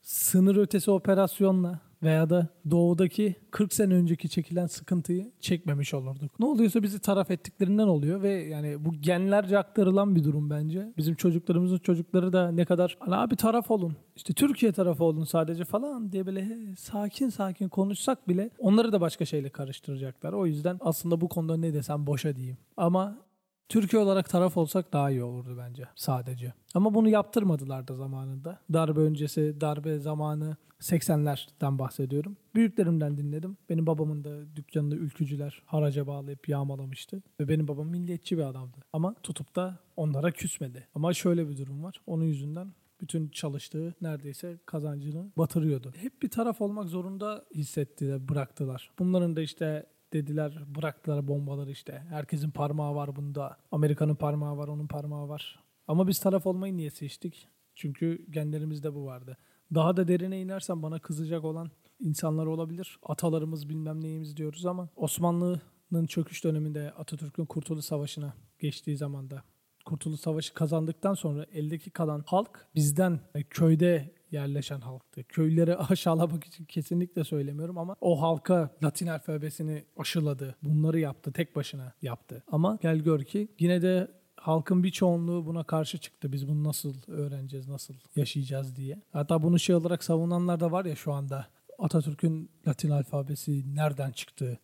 sınır 0.07 0.55
ötesi 0.55 0.91
operasyonla 0.91 1.79
veya 2.03 2.29
da 2.29 2.47
doğudaki 2.71 3.35
40 3.51 3.73
sene 3.73 3.93
önceki 3.93 4.29
çekilen 4.29 4.67
sıkıntıyı 4.67 5.31
çekmemiş 5.39 5.93
olurduk. 5.93 6.39
Ne 6.39 6.45
oluyorsa 6.45 6.83
bizi 6.83 6.99
taraf 6.99 7.31
ettiklerinden 7.31 7.87
oluyor 7.87 8.21
ve 8.21 8.29
yani 8.29 8.85
bu 8.85 8.93
genlerce 8.93 9.57
aktarılan 9.57 10.15
bir 10.15 10.23
durum 10.23 10.49
bence. 10.49 10.93
Bizim 10.97 11.15
çocuklarımızın 11.15 11.77
çocukları 11.77 12.33
da 12.33 12.51
ne 12.51 12.65
kadar 12.65 12.97
hani 12.99 13.15
abi 13.15 13.35
taraf 13.35 13.71
olun 13.71 13.95
işte 14.15 14.33
Türkiye 14.33 14.71
tarafı 14.71 15.03
olun 15.03 15.23
sadece 15.23 15.63
falan 15.63 16.11
diye 16.11 16.25
böyle 16.25 16.45
he, 16.45 16.75
sakin 16.75 17.29
sakin 17.29 17.69
konuşsak 17.69 18.27
bile 18.27 18.49
onları 18.59 18.91
da 18.91 19.01
başka 19.01 19.25
şeyle 19.25 19.49
karıştıracaklar. 19.49 20.33
O 20.33 20.45
yüzden 20.45 20.77
aslında 20.81 21.21
bu 21.21 21.29
konuda 21.29 21.57
ne 21.57 21.73
desem 21.73 22.07
boşa 22.07 22.35
diyeyim. 22.35 22.57
Ama 22.77 23.26
Türkiye 23.69 24.01
olarak 24.01 24.29
taraf 24.29 24.57
olsak 24.57 24.93
daha 24.93 25.11
iyi 25.11 25.23
olurdu 25.23 25.57
bence 25.57 25.87
sadece. 25.95 26.53
Ama 26.73 26.93
bunu 26.93 27.09
yaptırmadılar 27.09 27.87
da 27.87 27.95
zamanında. 27.95 28.59
Darbe 28.73 28.99
öncesi, 28.99 29.61
darbe 29.61 29.99
zamanı 29.99 30.55
80'lerden 30.81 31.79
bahsediyorum. 31.79 32.37
Büyüklerimden 32.55 33.17
dinledim. 33.17 33.57
Benim 33.69 33.87
babamın 33.87 34.23
da 34.23 34.55
dükkanında 34.55 34.95
ülkücüler 34.95 35.61
haraca 35.65 36.07
bağlayıp 36.07 36.49
yağmalamıştı. 36.49 37.23
Ve 37.39 37.47
benim 37.47 37.67
babam 37.67 37.87
milliyetçi 37.87 38.37
bir 38.37 38.43
adamdı. 38.43 38.77
Ama 38.93 39.15
tutup 39.23 39.55
da 39.55 39.79
onlara 39.95 40.31
küsmedi. 40.31 40.87
Ama 40.95 41.13
şöyle 41.13 41.49
bir 41.49 41.57
durum 41.57 41.83
var. 41.83 42.01
Onun 42.07 42.23
yüzünden 42.23 42.73
bütün 43.01 43.29
çalıştığı 43.29 43.95
neredeyse 44.01 44.59
kazancını 44.65 45.31
batırıyordu. 45.37 45.93
Hep 45.95 46.21
bir 46.21 46.29
taraf 46.29 46.61
olmak 46.61 46.89
zorunda 46.89 47.45
hissettiler, 47.55 48.29
bıraktılar. 48.29 48.91
Bunların 48.99 49.35
da 49.35 49.41
işte 49.41 49.85
dediler 50.13 50.63
bıraktılar 50.75 51.27
bombaları 51.27 51.71
işte. 51.71 52.03
Herkesin 52.09 52.51
parmağı 52.51 52.95
var 52.95 53.15
bunda. 53.15 53.57
Amerika'nın 53.71 54.15
parmağı 54.15 54.57
var, 54.57 54.67
onun 54.67 54.87
parmağı 54.87 55.29
var. 55.29 55.59
Ama 55.87 56.07
biz 56.07 56.19
taraf 56.19 56.45
olmayı 56.47 56.77
niye 56.77 56.89
seçtik? 56.89 57.47
Çünkü 57.75 58.25
genlerimizde 58.29 58.93
bu 58.93 59.05
vardı. 59.05 59.37
Daha 59.73 59.97
da 59.97 60.07
derine 60.07 60.41
inersen 60.41 60.83
bana 60.83 60.99
kızacak 60.99 61.43
olan 61.43 61.71
insanlar 61.99 62.45
olabilir. 62.45 62.99
Atalarımız 63.03 63.69
bilmem 63.69 64.01
neyimiz 64.01 64.37
diyoruz 64.37 64.65
ama 64.65 64.89
Osmanlı'nın 64.95 66.05
çöküş 66.07 66.43
döneminde 66.43 66.91
Atatürk'ün 66.91 67.45
Kurtuluş 67.45 67.85
Savaşı'na 67.85 68.33
geçtiği 68.59 68.97
zamanda 68.97 69.43
Kurtuluş 69.85 70.19
Savaşı 70.19 70.53
kazandıktan 70.53 71.13
sonra 71.13 71.45
eldeki 71.51 71.89
kalan 71.89 72.23
halk 72.27 72.67
bizden 72.75 73.19
köyde 73.49 74.16
yerleşen 74.31 74.79
halktı. 74.79 75.23
Köyleri 75.23 75.75
aşağılamak 75.89 76.43
için 76.43 76.65
kesinlikle 76.65 77.23
söylemiyorum 77.23 77.77
ama 77.77 77.95
o 78.01 78.21
halka 78.21 78.69
Latin 78.83 79.07
alfabesini 79.07 79.85
aşıladı. 79.97 80.55
Bunları 80.63 80.99
yaptı. 80.99 81.31
Tek 81.31 81.55
başına 81.55 81.93
yaptı. 82.01 82.43
Ama 82.47 82.77
gel 82.81 82.97
gör 82.97 83.23
ki 83.23 83.47
yine 83.59 83.81
de 83.81 84.11
halkın 84.35 84.83
bir 84.83 84.91
çoğunluğu 84.91 85.45
buna 85.45 85.63
karşı 85.63 85.97
çıktı. 85.97 86.31
Biz 86.31 86.47
bunu 86.47 86.63
nasıl 86.63 86.95
öğreneceğiz, 87.07 87.67
nasıl 87.67 87.93
yaşayacağız 88.15 88.75
diye. 88.75 89.01
Hatta 89.11 89.43
bunu 89.43 89.59
şey 89.59 89.75
olarak 89.75 90.03
savunanlar 90.03 90.59
da 90.59 90.71
var 90.71 90.85
ya 90.85 90.95
şu 90.95 91.13
anda. 91.13 91.47
Atatürk'ün 91.79 92.51
Latin 92.67 92.89
alfabesi 92.89 93.75
nereden 93.75 94.11
çıktı? 94.11 94.59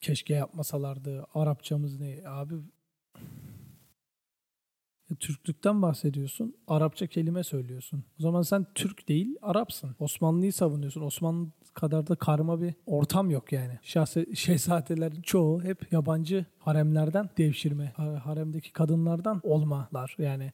Keşke 0.00 0.34
yapmasalardı. 0.34 1.26
Arapçamız 1.34 2.00
ne? 2.00 2.22
Abi 2.26 2.54
Türklükten 5.16 5.82
bahsediyorsun. 5.82 6.54
Arapça 6.66 7.06
kelime 7.06 7.44
söylüyorsun. 7.44 8.04
O 8.18 8.22
zaman 8.22 8.42
sen 8.42 8.66
Türk 8.74 9.08
değil 9.08 9.36
Arapsın. 9.42 9.96
Osmanlı'yı 9.98 10.52
savunuyorsun. 10.52 11.00
Osmanlı 11.00 11.48
kadar 11.74 12.06
da 12.06 12.16
karma 12.16 12.60
bir 12.60 12.74
ortam 12.86 13.30
yok 13.30 13.52
yani. 13.52 13.78
Şahse, 13.82 14.26
şehzadelerin 14.34 15.22
çoğu 15.22 15.62
hep 15.62 15.92
yabancı 15.92 16.46
haremlerden 16.58 17.30
devşirme. 17.38 17.92
Haremdeki 18.24 18.72
kadınlardan 18.72 19.40
olmalar. 19.42 20.16
Yani 20.18 20.52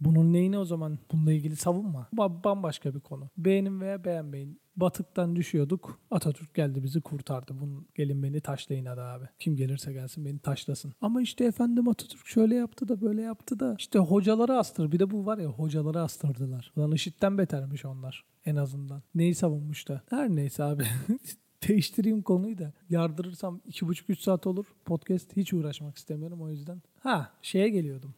bunun 0.00 0.32
neyini 0.32 0.58
o 0.58 0.64
zaman 0.64 0.98
bununla 1.12 1.32
ilgili 1.32 1.56
savunma. 1.56 2.08
Bambaşka 2.44 2.94
bir 2.94 3.00
konu. 3.00 3.28
Beğenin 3.38 3.80
veya 3.80 4.04
beğenmeyin. 4.04 4.60
Batıktan 4.76 5.36
düşüyorduk. 5.36 6.00
Atatürk 6.10 6.54
geldi 6.54 6.82
bizi 6.82 7.00
kurtardı. 7.00 7.60
Bunun 7.60 7.86
gelin 7.94 8.22
beni 8.22 8.40
taşlayın 8.40 8.86
hadi 8.86 9.00
abi. 9.00 9.24
Kim 9.38 9.56
gelirse 9.56 9.92
gelsin 9.92 10.24
beni 10.24 10.38
taşlasın. 10.38 10.92
Ama 11.00 11.22
işte 11.22 11.44
efendim 11.44 11.88
Atatürk 11.88 12.26
şöyle 12.26 12.54
yaptı 12.54 12.88
da 12.88 13.00
böyle 13.00 13.22
yaptı 13.22 13.60
da. 13.60 13.74
İşte 13.78 13.98
hocaları 13.98 14.58
astır. 14.58 14.92
Bir 14.92 14.98
de 14.98 15.10
bu 15.10 15.26
var 15.26 15.38
ya 15.38 15.48
hocaları 15.48 16.00
astırdılar. 16.00 16.72
Ulan 16.76 16.92
IŞİD'den 16.92 17.38
betermiş 17.38 17.84
onlar 17.84 18.24
en 18.44 18.56
azından. 18.56 19.02
Neyi 19.14 19.34
savunmuş 19.34 19.88
da. 19.88 20.02
Her 20.10 20.28
neyse 20.28 20.64
abi. 20.64 20.84
değiştireyim 21.68 22.22
konuyu 22.22 22.58
da 22.58 22.72
yardırırsam 22.90 23.60
2,5-3 23.68 24.16
saat 24.16 24.46
olur. 24.46 24.66
Podcast 24.84 25.36
hiç 25.36 25.52
uğraşmak 25.52 25.96
istemiyorum 25.96 26.42
o 26.42 26.50
yüzden. 26.50 26.82
Ha 27.00 27.32
şeye 27.42 27.68
geliyordum. 27.68 28.14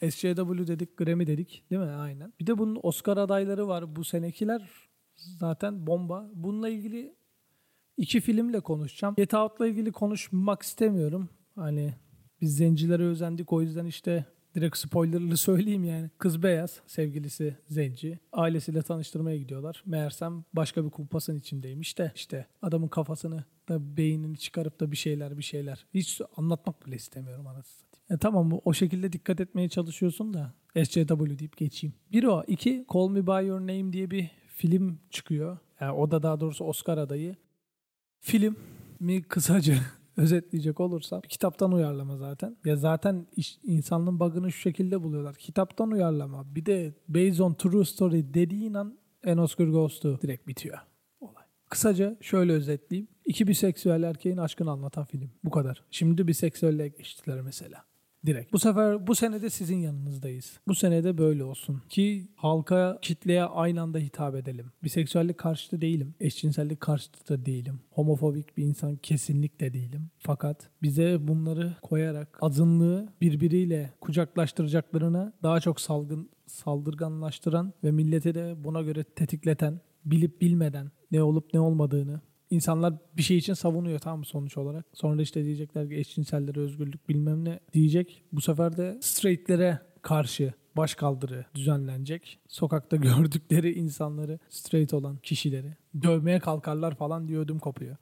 SJW 0.00 0.66
dedik, 0.66 0.96
Grammy 0.96 1.26
dedik 1.26 1.64
değil 1.70 1.82
mi? 1.82 1.90
Aynen. 1.90 2.32
Bir 2.40 2.46
de 2.46 2.58
bunun 2.58 2.80
Oscar 2.82 3.16
adayları 3.16 3.68
var. 3.68 3.96
Bu 3.96 4.04
senekiler 4.04 4.70
zaten 5.16 5.86
bomba. 5.86 6.30
Bununla 6.34 6.68
ilgili 6.68 7.14
iki 7.96 8.20
filmle 8.20 8.60
konuşacağım. 8.60 9.14
Get 9.14 9.34
Out'la 9.34 9.66
ilgili 9.66 9.92
konuşmak 9.92 10.62
istemiyorum. 10.62 11.28
Hani 11.54 11.94
biz 12.40 12.56
zencilere 12.56 13.02
özendik 13.02 13.52
o 13.52 13.62
yüzden 13.62 13.86
işte 13.86 14.24
direkt 14.54 14.76
spoilerlı 14.76 15.36
söyleyeyim 15.36 15.84
yani. 15.84 16.10
Kız 16.18 16.42
beyaz, 16.42 16.80
sevgilisi 16.86 17.56
zenci. 17.68 18.18
Ailesiyle 18.32 18.82
tanıştırmaya 18.82 19.36
gidiyorlar. 19.36 19.82
Meğersem 19.86 20.44
başka 20.52 20.84
bir 20.84 20.90
kumpasın 20.90 21.38
içindeymiş 21.38 21.98
de 21.98 22.12
işte 22.14 22.46
adamın 22.62 22.88
kafasını 22.88 23.44
da 23.68 23.96
beynini 23.96 24.38
çıkarıp 24.38 24.80
da 24.80 24.90
bir 24.90 24.96
şeyler 24.96 25.38
bir 25.38 25.42
şeyler. 25.42 25.86
Hiç 25.94 26.20
anlatmak 26.36 26.86
bile 26.86 26.96
istemiyorum 26.96 27.46
anasını 27.46 27.87
e 28.10 28.16
tamam 28.18 28.60
o 28.64 28.72
şekilde 28.72 29.12
dikkat 29.12 29.40
etmeye 29.40 29.68
çalışıyorsun 29.68 30.34
da 30.34 30.54
SCW 30.84 31.38
deyip 31.38 31.56
geçeyim. 31.56 31.94
Bir 32.12 32.24
o. 32.24 32.44
iki 32.46 32.86
Call 32.94 33.08
Me 33.08 33.26
By 33.26 33.46
Your 33.46 33.60
Name 33.60 33.92
diye 33.92 34.10
bir 34.10 34.30
film 34.46 34.98
çıkıyor. 35.10 35.58
Yani 35.80 35.92
o 35.92 36.10
da 36.10 36.22
daha 36.22 36.40
doğrusu 36.40 36.64
Oscar 36.64 36.98
adayı. 36.98 37.36
Film 38.20 38.56
mi 39.00 39.22
kısaca 39.22 39.74
özetleyecek 40.16 40.80
olursam 40.80 41.20
kitaptan 41.20 41.72
uyarlama 41.72 42.16
zaten. 42.16 42.56
Ya 42.64 42.76
zaten 42.76 43.26
iş, 43.36 43.58
insanlığın 43.62 44.20
bug'ını 44.20 44.52
şu 44.52 44.60
şekilde 44.60 45.02
buluyorlar. 45.02 45.34
Kitaptan 45.34 45.90
uyarlama. 45.90 46.54
Bir 46.54 46.66
de 46.66 46.94
based 47.08 47.38
on 47.38 47.54
true 47.54 47.84
story 47.84 48.34
dediğin 48.34 48.74
an 48.74 48.98
en 49.24 49.36
Oscar 49.36 49.66
goes 49.66 50.00
to 50.00 50.20
direkt 50.20 50.46
bitiyor 50.46 50.78
olay. 51.20 51.44
Kısaca 51.70 52.16
şöyle 52.20 52.52
özetleyeyim. 52.52 53.08
İki 53.24 53.46
biseksüel 53.46 54.02
erkeğin 54.02 54.36
aşkını 54.36 54.70
anlatan 54.70 55.04
film. 55.04 55.30
Bu 55.44 55.50
kadar. 55.50 55.84
Şimdi 55.90 56.28
biseksüelle 56.28 56.88
geçtiler 56.88 57.40
mesela. 57.40 57.87
Direkt. 58.26 58.52
Bu 58.52 58.58
sefer 58.58 59.06
bu 59.06 59.14
senede 59.14 59.50
sizin 59.50 59.76
yanınızdayız. 59.76 60.60
Bu 60.68 60.74
senede 60.74 61.18
böyle 61.18 61.44
olsun. 61.44 61.82
Ki 61.88 62.28
halka, 62.36 62.98
kitleye 63.02 63.44
aynı 63.44 63.82
anda 63.82 63.98
hitap 63.98 64.34
edelim. 64.34 64.66
Biseksüellik 64.84 65.38
karşıtı 65.38 65.80
değilim. 65.80 66.14
Eşcinsellik 66.20 66.80
karşıtı 66.80 67.28
da 67.28 67.46
değilim. 67.46 67.80
Homofobik 67.90 68.56
bir 68.56 68.64
insan 68.64 68.96
kesinlikle 68.96 69.72
değilim. 69.72 70.10
Fakat 70.18 70.70
bize 70.82 71.28
bunları 71.28 71.76
koyarak 71.82 72.38
azınlığı 72.40 73.08
birbiriyle 73.20 73.92
kucaklaştıracaklarına 74.00 75.32
daha 75.42 75.60
çok 75.60 75.80
salgın 75.80 76.30
saldırganlaştıran 76.46 77.72
ve 77.84 77.90
milleti 77.90 78.34
de 78.34 78.64
buna 78.64 78.82
göre 78.82 79.04
tetikleten, 79.04 79.80
bilip 80.04 80.40
bilmeden 80.40 80.90
ne 81.10 81.22
olup 81.22 81.54
ne 81.54 81.60
olmadığını 81.60 82.20
insanlar 82.50 82.94
bir 83.16 83.22
şey 83.22 83.36
için 83.36 83.54
savunuyor 83.54 83.98
tamam 83.98 84.24
sonuç 84.24 84.56
olarak. 84.56 84.86
Sonra 84.92 85.22
işte 85.22 85.44
diyecekler 85.44 85.88
ki 85.88 85.96
eşcinsellere 85.96 86.60
özgürlük 86.60 87.08
bilmem 87.08 87.44
ne 87.44 87.60
diyecek. 87.72 88.22
Bu 88.32 88.40
sefer 88.40 88.76
de 88.76 88.98
straightlere 89.00 89.78
karşı 90.02 90.52
baş 90.76 90.94
kaldırı 90.94 91.44
düzenlenecek. 91.54 92.38
Sokakta 92.48 92.96
gördükleri 93.08 93.72
insanları, 93.72 94.38
straight 94.48 94.94
olan 94.94 95.16
kişileri 95.16 95.76
dövmeye 96.02 96.38
kalkarlar 96.38 96.94
falan 96.94 97.28
diye 97.28 97.38
ödüm 97.38 97.58
kopuyor. 97.58 97.96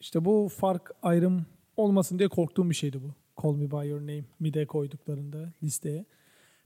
İşte 0.00 0.24
bu 0.24 0.48
fark 0.56 0.90
ayrım 1.02 1.46
olmasın 1.76 2.18
diye 2.18 2.28
korktuğum 2.28 2.70
bir 2.70 2.74
şeydi 2.74 3.00
bu. 3.02 3.14
Call 3.42 3.54
Me 3.54 3.70
By 3.70 3.88
Your 3.88 4.00
Name 4.00 4.24
mi 4.40 4.54
de 4.54 4.66
koyduklarında 4.66 5.52
listeye. 5.62 6.04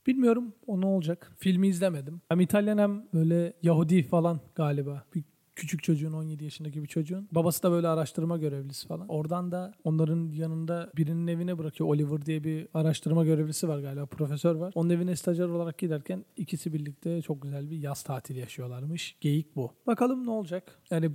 Bilmiyorum 0.06 0.54
o 0.66 0.80
ne 0.80 0.86
olacak. 0.86 1.32
Filmi 1.38 1.68
izlemedim. 1.68 2.20
Hem 2.28 2.40
İtalyan 2.40 2.78
hem 2.78 3.04
böyle 3.14 3.52
Yahudi 3.62 4.02
falan 4.02 4.40
galiba. 4.54 5.04
Bir 5.14 5.24
küçük 5.56 5.82
çocuğun 5.82 6.12
17 6.12 6.44
yaşındaki 6.44 6.82
bir 6.82 6.88
çocuğun. 6.88 7.28
Babası 7.32 7.62
da 7.62 7.70
böyle 7.70 7.88
araştırma 7.88 8.36
görevlisi 8.38 8.86
falan. 8.86 9.08
Oradan 9.08 9.52
da 9.52 9.72
onların 9.84 10.32
yanında 10.32 10.90
birinin 10.96 11.26
evine 11.26 11.58
bırakıyor. 11.58 11.90
Oliver 11.90 12.26
diye 12.26 12.44
bir 12.44 12.68
araştırma 12.74 13.24
görevlisi 13.24 13.68
var 13.68 13.78
galiba. 13.78 14.06
Profesör 14.06 14.54
var. 14.54 14.72
Onun 14.74 14.90
evine 14.90 15.16
stajyer 15.16 15.48
olarak 15.48 15.78
giderken 15.78 16.24
ikisi 16.36 16.72
birlikte 16.72 17.22
çok 17.22 17.42
güzel 17.42 17.70
bir 17.70 17.78
yaz 17.78 18.02
tatili 18.02 18.38
yaşıyorlarmış. 18.38 19.16
Geyik 19.20 19.56
bu. 19.56 19.72
Bakalım 19.86 20.26
ne 20.26 20.30
olacak? 20.30 20.78
Yani 20.90 21.10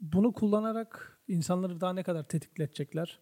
bunu 0.00 0.32
kullanarak 0.32 1.18
insanları 1.28 1.80
daha 1.80 1.92
ne 1.92 2.02
kadar 2.02 2.22
tetikletecekler? 2.22 3.18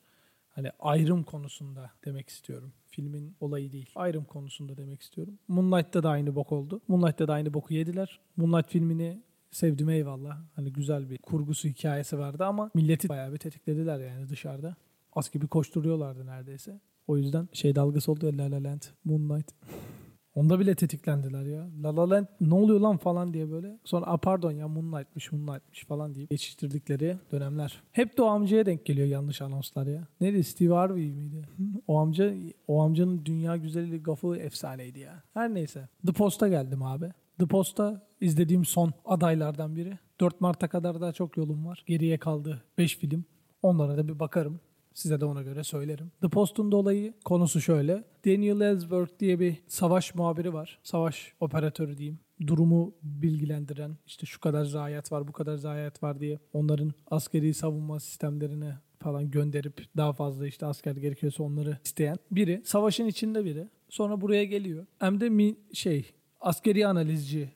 Hani 0.50 0.70
ayrım 0.80 1.22
konusunda 1.22 1.90
demek 2.04 2.28
istiyorum. 2.28 2.72
Filmin 2.86 3.36
olayı 3.40 3.72
değil. 3.72 3.90
Ayrım 3.94 4.24
konusunda 4.24 4.76
demek 4.76 5.02
istiyorum. 5.02 5.38
Moonlight'ta 5.48 6.02
da 6.02 6.10
aynı 6.10 6.34
bok 6.34 6.52
oldu. 6.52 6.80
Moonlight'ta 6.88 7.28
da 7.28 7.32
aynı 7.32 7.54
boku 7.54 7.74
yediler. 7.74 8.20
Moonlight 8.36 8.68
filmini 8.68 9.22
sevdim 9.54 9.88
eyvallah. 9.90 10.38
Hani 10.56 10.72
güzel 10.72 11.10
bir 11.10 11.18
kurgusu 11.18 11.68
hikayesi 11.68 12.18
vardı 12.18 12.44
ama 12.44 12.70
milleti 12.74 13.08
bayağı 13.08 13.32
bir 13.32 13.38
tetiklediler 13.38 14.00
yani 14.00 14.28
dışarıda. 14.28 14.76
Az 15.12 15.30
gibi 15.30 15.46
koşturuyorlardı 15.46 16.26
neredeyse. 16.26 16.80
O 17.06 17.16
yüzden 17.16 17.48
şey 17.52 17.74
dalgası 17.74 18.12
oldu 18.12 18.26
ya 18.26 18.38
La 18.38 18.50
La 18.50 18.64
Land, 18.64 18.82
Moonlight. 19.04 19.50
Onda 20.34 20.60
bile 20.60 20.74
tetiklendiler 20.74 21.44
ya. 21.44 21.68
La 21.82 21.96
La 21.96 22.10
Land 22.10 22.26
ne 22.40 22.54
oluyor 22.54 22.80
lan 22.80 22.96
falan 22.96 23.34
diye 23.34 23.50
böyle. 23.50 23.78
Sonra 23.84 24.06
a 24.06 24.16
pardon 24.16 24.52
ya 24.52 24.68
Moonlight'mış 24.68 25.32
Moonlight'mış 25.32 25.84
falan 25.84 26.14
deyip 26.14 26.30
geçiştirdikleri 26.30 27.16
dönemler. 27.32 27.82
Hep 27.92 28.18
de 28.18 28.22
o 28.22 28.26
amcaya 28.26 28.66
denk 28.66 28.84
geliyor 28.84 29.06
yanlış 29.06 29.42
anonslar 29.42 29.86
ya. 29.86 30.08
Neydi 30.20 30.44
Steve 30.44 30.74
Harvey 30.74 31.12
miydi? 31.12 31.48
o 31.86 31.98
amca 31.98 32.34
o 32.68 32.82
amcanın 32.82 33.24
dünya 33.24 33.56
güzeli 33.56 34.02
gafı 34.02 34.36
efsaneydi 34.36 34.98
ya. 34.98 35.22
Her 35.34 35.54
neyse. 35.54 35.88
The 36.06 36.12
Post'a 36.12 36.48
geldim 36.48 36.82
abi. 36.82 37.12
The 37.38 37.46
Post'a 37.46 38.06
izlediğim 38.20 38.64
son 38.64 38.92
adaylardan 39.04 39.76
biri. 39.76 39.98
4 40.20 40.40
Mart'a 40.40 40.68
kadar 40.68 41.00
daha 41.00 41.12
çok 41.12 41.36
yolum 41.36 41.66
var. 41.66 41.84
Geriye 41.86 42.18
kaldı 42.18 42.62
5 42.78 42.96
film. 42.96 43.24
Onlara 43.62 43.96
da 43.96 44.08
bir 44.08 44.18
bakarım. 44.18 44.60
Size 44.94 45.20
de 45.20 45.24
ona 45.24 45.42
göre 45.42 45.64
söylerim. 45.64 46.12
The 46.20 46.28
Post'un 46.28 46.72
dolayı 46.72 47.14
konusu 47.24 47.60
şöyle. 47.60 48.04
Daniel 48.26 48.60
Ellsberg 48.60 49.08
diye 49.20 49.40
bir 49.40 49.56
savaş 49.66 50.14
muhabiri 50.14 50.54
var. 50.54 50.78
Savaş 50.82 51.32
operatörü 51.40 51.98
diyeyim. 51.98 52.18
Durumu 52.46 52.94
bilgilendiren 53.02 53.96
işte 54.06 54.26
şu 54.26 54.40
kadar 54.40 54.64
zayiat 54.64 55.12
var 55.12 55.28
bu 55.28 55.32
kadar 55.32 55.56
zayiat 55.56 56.02
var 56.02 56.20
diye 56.20 56.38
onların 56.52 56.92
askeri 57.10 57.54
savunma 57.54 58.00
sistemlerine 58.00 58.78
falan 58.98 59.30
gönderip 59.30 59.96
daha 59.96 60.12
fazla 60.12 60.46
işte 60.46 60.66
asker 60.66 60.96
gerekiyorsa 60.96 61.42
onları 61.42 61.78
isteyen 61.84 62.16
biri. 62.30 62.62
Savaşın 62.64 63.06
içinde 63.06 63.44
biri. 63.44 63.68
Sonra 63.88 64.20
buraya 64.20 64.44
geliyor. 64.44 64.86
Hem 64.98 65.20
de 65.20 65.28
mi, 65.28 65.56
şey 65.72 66.12
askeri 66.44 66.86
analizci 66.86 67.52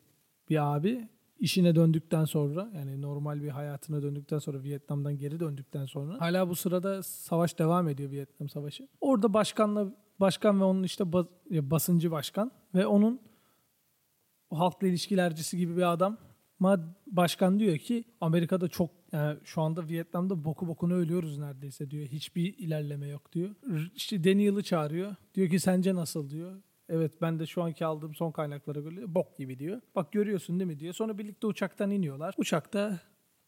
bir 0.49 0.75
abi 0.75 1.07
işine 1.39 1.75
döndükten 1.75 2.25
sonra 2.25 2.69
yani 2.75 3.01
normal 3.01 3.43
bir 3.43 3.49
hayatına 3.49 4.01
döndükten 4.01 4.39
sonra 4.39 4.63
Vietnam'dan 4.63 5.17
geri 5.17 5.39
döndükten 5.39 5.85
sonra 5.85 6.21
hala 6.21 6.49
bu 6.49 6.55
sırada 6.55 7.03
savaş 7.03 7.59
devam 7.59 7.87
ediyor 7.87 8.11
Vietnam 8.11 8.49
Savaşı. 8.49 8.87
Orada 9.01 9.33
başkanla 9.33 9.93
başkan 10.19 10.59
ve 10.59 10.63
onun 10.63 10.83
işte 10.83 11.13
bas, 11.13 11.25
basıncı 11.49 12.11
başkan 12.11 12.51
ve 12.75 12.87
onun 12.87 13.19
halkla 14.51 14.87
ilişkilercisi 14.87 15.57
gibi 15.57 15.77
bir 15.77 15.91
adam 15.91 16.17
başkan 17.07 17.59
diyor 17.59 17.77
ki 17.77 18.03
Amerika'da 18.21 18.67
çok 18.67 18.89
yani 19.11 19.37
şu 19.43 19.61
anda 19.61 19.87
Vietnam'da 19.87 20.43
boku 20.45 20.67
bokunu 20.67 20.93
ölüyoruz 20.93 21.37
neredeyse 21.37 21.91
diyor. 21.91 22.07
Hiçbir 22.07 22.57
ilerleme 22.57 23.07
yok 23.07 23.33
diyor. 23.33 23.49
İşte 23.95 24.23
Daniel'ı 24.23 24.63
çağırıyor. 24.63 25.15
Diyor 25.35 25.49
ki 25.49 25.59
sence 25.59 25.95
nasıl 25.95 26.29
diyor. 26.29 26.61
Evet 26.89 27.21
ben 27.21 27.39
de 27.39 27.45
şu 27.45 27.63
anki 27.63 27.85
aldığım 27.85 28.15
son 28.15 28.31
kaynaklara 28.31 28.79
göre 28.79 29.15
bok 29.15 29.37
gibi 29.37 29.59
diyor. 29.59 29.81
Bak 29.95 30.11
görüyorsun 30.11 30.59
değil 30.59 30.67
mi 30.67 30.79
diyor. 30.79 30.93
Sonra 30.93 31.17
birlikte 31.17 31.47
uçaktan 31.47 31.91
iniyorlar. 31.91 32.35
Uçakta 32.37 32.99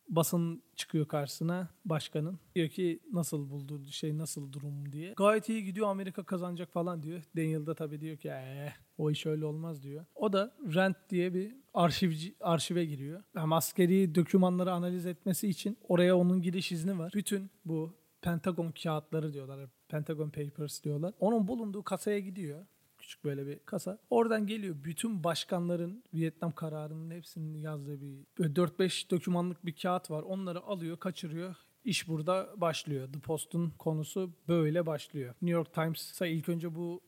basın 0.10 0.64
çıkıyor 0.76 1.08
karşısına 1.08 1.70
başkanın. 1.86 2.40
Diyor 2.56 2.70
ki 2.70 3.00
nasıl 3.14 3.50
buldu 3.50 3.86
şey 3.92 4.18
nasıl 4.18 4.54
durum 4.54 4.92
diye. 4.92 5.14
Gayet 5.18 5.50
iyi 5.50 5.64
gidiyor 5.64 5.88
Amerika 5.88 6.24
kazanacak 6.24 6.74
falan 6.74 7.04
diyor. 7.04 7.22
Daniel 7.38 7.66
da 7.66 7.76
tabii 7.76 8.02
diyor 8.02 8.18
ki 8.18 8.28
ee, 8.30 8.74
o 8.98 9.12
iş 9.12 9.26
öyle 9.26 9.46
olmaz 9.46 9.84
diyor. 9.84 10.06
O 10.16 10.34
da 10.34 10.56
Rent 10.74 10.98
diye 11.10 11.34
bir 11.34 11.56
arşivci, 11.74 12.36
arşive 12.40 12.86
giriyor. 12.86 13.24
Hem 13.36 13.54
askeri 13.54 14.16
dokümanları 14.16 14.72
analiz 14.72 15.06
etmesi 15.06 15.48
için 15.48 15.78
oraya 15.88 16.18
onun 16.18 16.42
giriş 16.42 16.72
izni 16.72 17.00
var. 17.00 17.12
Bütün 17.16 17.50
bu 17.66 17.94
Pentagon 18.22 18.74
kağıtları 18.84 19.34
diyorlar. 19.34 19.70
Pentagon 19.88 20.30
Papers 20.30 20.84
diyorlar. 20.84 21.14
Onun 21.20 21.48
bulunduğu 21.48 21.84
kasaya 21.84 22.20
gidiyor 22.20 22.66
küçük 23.12 23.24
böyle 23.24 23.48
bir 23.48 23.60
kasa. 23.60 23.98
Oradan 24.10 24.48
geliyor 24.48 24.76
bütün 24.84 25.24
başkanların 25.24 26.04
Vietnam 26.14 26.52
kararının 26.52 27.12
hepsinin 27.12 27.58
yazdığı 27.58 28.02
bir 28.02 28.26
4-5 28.40 29.10
dokümanlık 29.10 29.66
bir 29.66 29.76
kağıt 29.76 30.12
var. 30.12 30.24
Onları 30.24 30.62
alıyor, 30.62 30.98
kaçırıyor. 30.98 31.56
İş 31.84 32.08
burada 32.08 32.54
başlıyor. 32.58 33.14
The 33.14 33.20
Post'un 33.20 33.70
konusu 33.70 34.32
böyle 34.48 34.86
başlıyor. 34.86 35.36
New 35.42 35.58
York 35.58 35.74
Times'a 35.74 36.28
ilk 36.28 36.50
önce 36.50 36.76
bu 36.76 37.02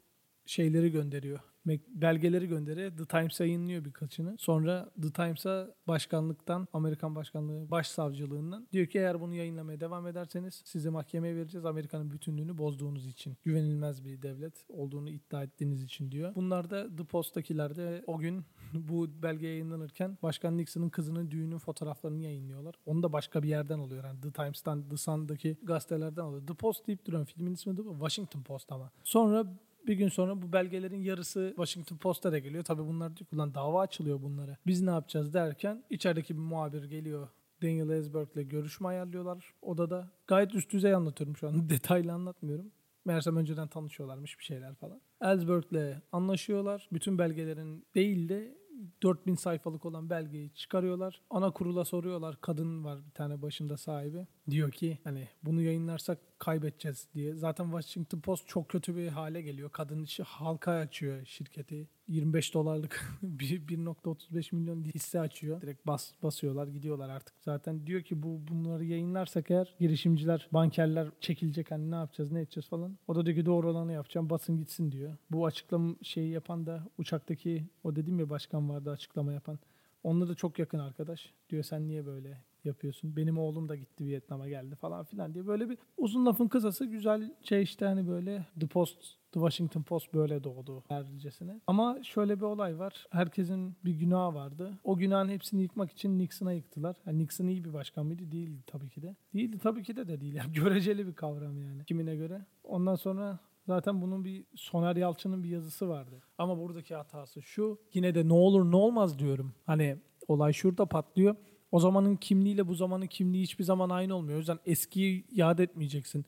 şeyleri 0.46 0.92
gönderiyor 0.92 1.40
belgeleri 1.66 2.48
gönderiyor. 2.48 2.98
The 2.98 3.06
Times 3.06 3.40
yayınlıyor 3.40 3.86
birkaçını. 3.86 4.36
Sonra 4.40 4.90
The 5.02 5.12
Times'a 5.12 5.76
başkanlıktan, 5.88 6.68
Amerikan 6.74 7.16
başkanlığı 7.16 7.72
başsavcılığından 7.72 8.68
diyor 8.74 8.88
ki 8.88 9.00
eğer 9.00 9.22
bunu 9.22 9.36
yayınlamaya 9.36 9.80
devam 9.80 10.08
ederseniz 10.08 10.62
sizi 10.66 10.90
mahkemeye 10.90 11.36
vereceğiz. 11.36 11.66
Amerika'nın 11.66 12.12
bütünlüğünü 12.12 12.58
bozduğunuz 12.58 13.08
için. 13.08 13.38
Güvenilmez 13.44 14.06
bir 14.06 14.22
devlet 14.22 14.66
olduğunu 14.70 15.10
iddia 15.10 15.44
ettiğiniz 15.44 15.84
için 15.84 16.12
diyor. 16.12 16.36
Bunlar 16.36 16.70
da 16.70 16.96
The 16.96 17.04
Post'takiler 17.04 17.76
de 17.76 18.04
o 18.08 18.18
gün 18.18 18.46
bu 18.74 19.24
belge 19.24 19.48
yayınlanırken 19.48 20.18
Başkan 20.24 20.58
Nixon'ın 20.58 20.90
kızının 20.90 21.32
düğünün 21.32 21.58
fotoğraflarını 21.58 22.22
yayınlıyorlar. 22.22 22.76
Onu 22.86 23.04
da 23.04 23.14
başka 23.14 23.44
bir 23.44 23.48
yerden 23.48 23.80
oluyor. 23.80 24.04
Yani 24.04 24.22
The 24.22 24.32
Times'tan, 24.32 24.90
The 24.90 24.98
Sun'daki 24.98 25.58
gazetelerden 25.64 26.22
oluyor. 26.22 26.48
The 26.48 26.54
Post 26.54 26.88
deyip 26.88 27.06
duran 27.06 27.26
filmin 27.26 27.54
ismi 27.54 27.78
de 27.78 27.82
Washington 27.82 28.42
Post 28.42 28.72
ama. 28.72 28.92
Sonra 29.04 29.46
bir 29.88 29.94
gün 29.94 30.08
sonra 30.08 30.42
bu 30.42 30.54
belgelerin 30.54 31.02
yarısı 31.02 31.54
Washington 31.56 31.98
Post'a 31.98 32.40
geliyor. 32.40 32.64
Tabii 32.64 32.86
bunlar 32.88 33.18
diyor 33.18 33.28
ulan 33.34 33.54
dava 33.54 33.82
açılıyor 33.82 34.22
bunlara. 34.22 34.58
Biz 34.68 34.82
ne 34.82 34.90
yapacağız 34.90 35.34
derken 35.34 35.84
içerideki 35.90 36.36
bir 36.36 36.42
muhabir 36.42 36.84
geliyor. 36.84 37.28
Daniel 37.62 37.90
Ellsberg'le 37.90 38.50
görüşme 38.50 38.88
ayarlıyorlar 38.88 39.54
odada. 39.62 40.12
Gayet 40.28 40.56
üst 40.56 40.72
düzey 40.72 40.94
anlatıyorum 40.94 41.38
şu 41.38 41.48
an. 41.48 41.70
Detaylı 41.70 42.14
anlatmıyorum. 42.14 42.72
Meğersem 43.06 43.38
önceden 43.38 43.68
tanışıyorlarmış 43.68 44.40
bir 44.40 44.44
şeyler 44.44 44.76
falan. 44.76 45.02
Ellsberg'le 45.22 46.02
anlaşıyorlar. 46.12 46.90
Bütün 46.94 47.18
belgelerin 47.18 47.86
değil 47.96 48.30
de 48.30 48.58
4000 49.04 49.36
sayfalık 49.36 49.86
olan 49.86 50.10
belgeyi 50.10 50.54
çıkarıyorlar. 50.54 51.22
Ana 51.30 51.52
kurula 51.52 51.86
soruyorlar. 51.86 52.42
Kadın 52.42 52.84
var 52.84 53.06
bir 53.06 53.12
tane 53.12 53.42
başında 53.42 53.78
sahibi. 53.78 54.28
Diyor 54.50 54.72
ki 54.72 55.00
hani 55.04 55.28
bunu 55.44 55.62
yayınlarsak 55.62 56.20
kaybedeceğiz 56.44 57.08
diye. 57.14 57.36
Zaten 57.36 57.66
Washington 57.66 58.20
Post 58.20 58.48
çok 58.48 58.70
kötü 58.70 58.96
bir 58.96 59.08
hale 59.08 59.42
geliyor. 59.42 59.70
Kadın 59.70 60.04
işi 60.04 60.24
halka 60.24 60.72
açıyor 60.72 61.26
şirketi. 61.26 61.88
25 62.08 62.54
dolarlık 62.54 63.06
1.35 63.24 64.56
milyon 64.56 64.84
hisse 64.84 65.20
açıyor. 65.20 65.62
Direkt 65.62 65.88
bas 65.88 66.12
basıyorlar 66.24 66.68
gidiyorlar 66.68 67.10
artık. 67.10 67.36
Zaten 67.42 67.88
diyor 67.88 68.02
ki 68.02 68.24
bu 68.24 68.42
bunları 68.48 68.86
yayınlarsak 68.86 69.52
eğer 69.52 69.76
girişimciler, 69.80 70.48
bankerler 70.52 71.08
çekilecek 71.22 71.72
hani 71.72 71.92
ne 71.92 71.96
yapacağız, 71.96 72.32
ne 72.32 72.42
edeceğiz 72.42 72.68
falan. 72.68 72.98
O 73.08 73.16
da 73.16 73.26
diyor 73.26 73.38
ki 73.38 73.46
doğru 73.46 73.70
olanı 73.70 73.94
yapacağım 73.94 74.30
basın 74.30 74.58
gitsin 74.58 74.92
diyor. 74.92 75.18
Bu 75.32 75.46
açıklama 75.46 75.96
şeyi 76.02 76.32
yapan 76.32 76.66
da 76.66 76.84
uçaktaki 76.98 77.68
o 77.84 77.96
dedim 77.96 78.20
ya 78.20 78.30
başkan 78.30 78.70
vardı 78.70 78.92
açıklama 78.92 79.34
yapan. 79.34 79.60
Onunla 80.04 80.28
da 80.28 80.36
çok 80.36 80.60
yakın 80.60 80.80
arkadaş. 80.80 81.34
Diyor 81.50 81.64
sen 81.64 81.88
niye 81.88 82.06
böyle 82.06 82.38
yapıyorsun? 82.66 83.16
Benim 83.16 83.38
oğlum 83.38 83.70
da 83.70 83.76
gitti 83.76 84.06
Vietnam'a 84.06 84.50
geldi 84.50 84.76
falan 84.76 85.04
filan 85.04 85.34
diye. 85.34 85.48
Böyle 85.48 85.70
bir 85.70 85.78
uzun 85.98 86.26
lafın 86.26 86.48
kısası 86.48 86.86
güzel 86.86 87.36
şey 87.44 87.64
işte 87.64 87.86
hani 87.86 88.08
böyle 88.08 88.46
The 88.60 88.68
Post, 88.68 88.98
The 89.32 89.40
Washington 89.40 89.82
Post 89.82 90.14
böyle 90.14 90.44
doğdu 90.44 90.84
hercesine. 90.88 91.62
Ama 91.68 92.04
şöyle 92.04 92.38
bir 92.38 92.46
olay 92.46 92.80
var. 92.80 93.08
Herkesin 93.10 93.76
bir 93.86 93.94
günahı 93.94 94.36
vardı. 94.36 94.80
O 94.84 94.98
günahın 94.98 95.30
hepsini 95.30 95.62
yıkmak 95.62 95.92
için 95.92 96.20
Nixon'a 96.20 96.54
yıktılar. 96.54 96.96
Yani 97.06 97.20
Nixon 97.20 97.48
iyi 97.48 97.64
bir 97.64 97.74
başkan 97.74 98.06
mıydı? 98.06 98.32
Değildi 98.32 98.64
tabii 98.68 98.90
ki 98.90 99.02
de. 99.02 99.16
Değildi 99.34 99.60
tabii 99.64 99.84
ki 99.84 99.96
de 99.96 100.08
de 100.08 100.22
değil. 100.22 100.34
Yani 100.34 100.54
göreceli 100.54 101.08
bir 101.08 101.14
kavram 101.14 101.62
yani. 101.62 101.86
Kimine 101.86 102.16
göre. 102.16 102.46
Ondan 102.64 102.96
sonra 102.96 103.40
Zaten 103.68 104.02
bunun 104.02 104.26
bir 104.26 104.46
Soner 104.56 104.96
Yalçın'ın 104.96 105.44
bir 105.44 105.50
yazısı 105.50 105.90
vardı. 105.90 106.22
Ama 106.38 106.58
buradaki 106.58 106.96
hatası 106.96 107.42
şu. 107.42 107.80
Yine 107.94 108.16
de 108.16 108.28
ne 108.28 108.34
olur 108.34 108.72
ne 108.72 108.76
olmaz 108.76 109.20
diyorum. 109.20 109.54
Hani 109.66 109.98
olay 110.28 110.54
şurada 110.54 110.86
patlıyor. 110.86 111.36
O 111.74 111.80
zamanın 111.80 112.16
kimliğiyle 112.16 112.68
bu 112.68 112.76
zamanın 112.76 113.08
kimliği 113.08 113.44
hiçbir 113.44 113.64
zaman 113.64 113.90
aynı 113.90 114.16
olmuyor. 114.16 114.36
O 114.36 114.40
yüzden 114.40 114.60
eskiyi 114.66 115.26
yad 115.32 115.60
etmeyeceksin. 115.60 116.26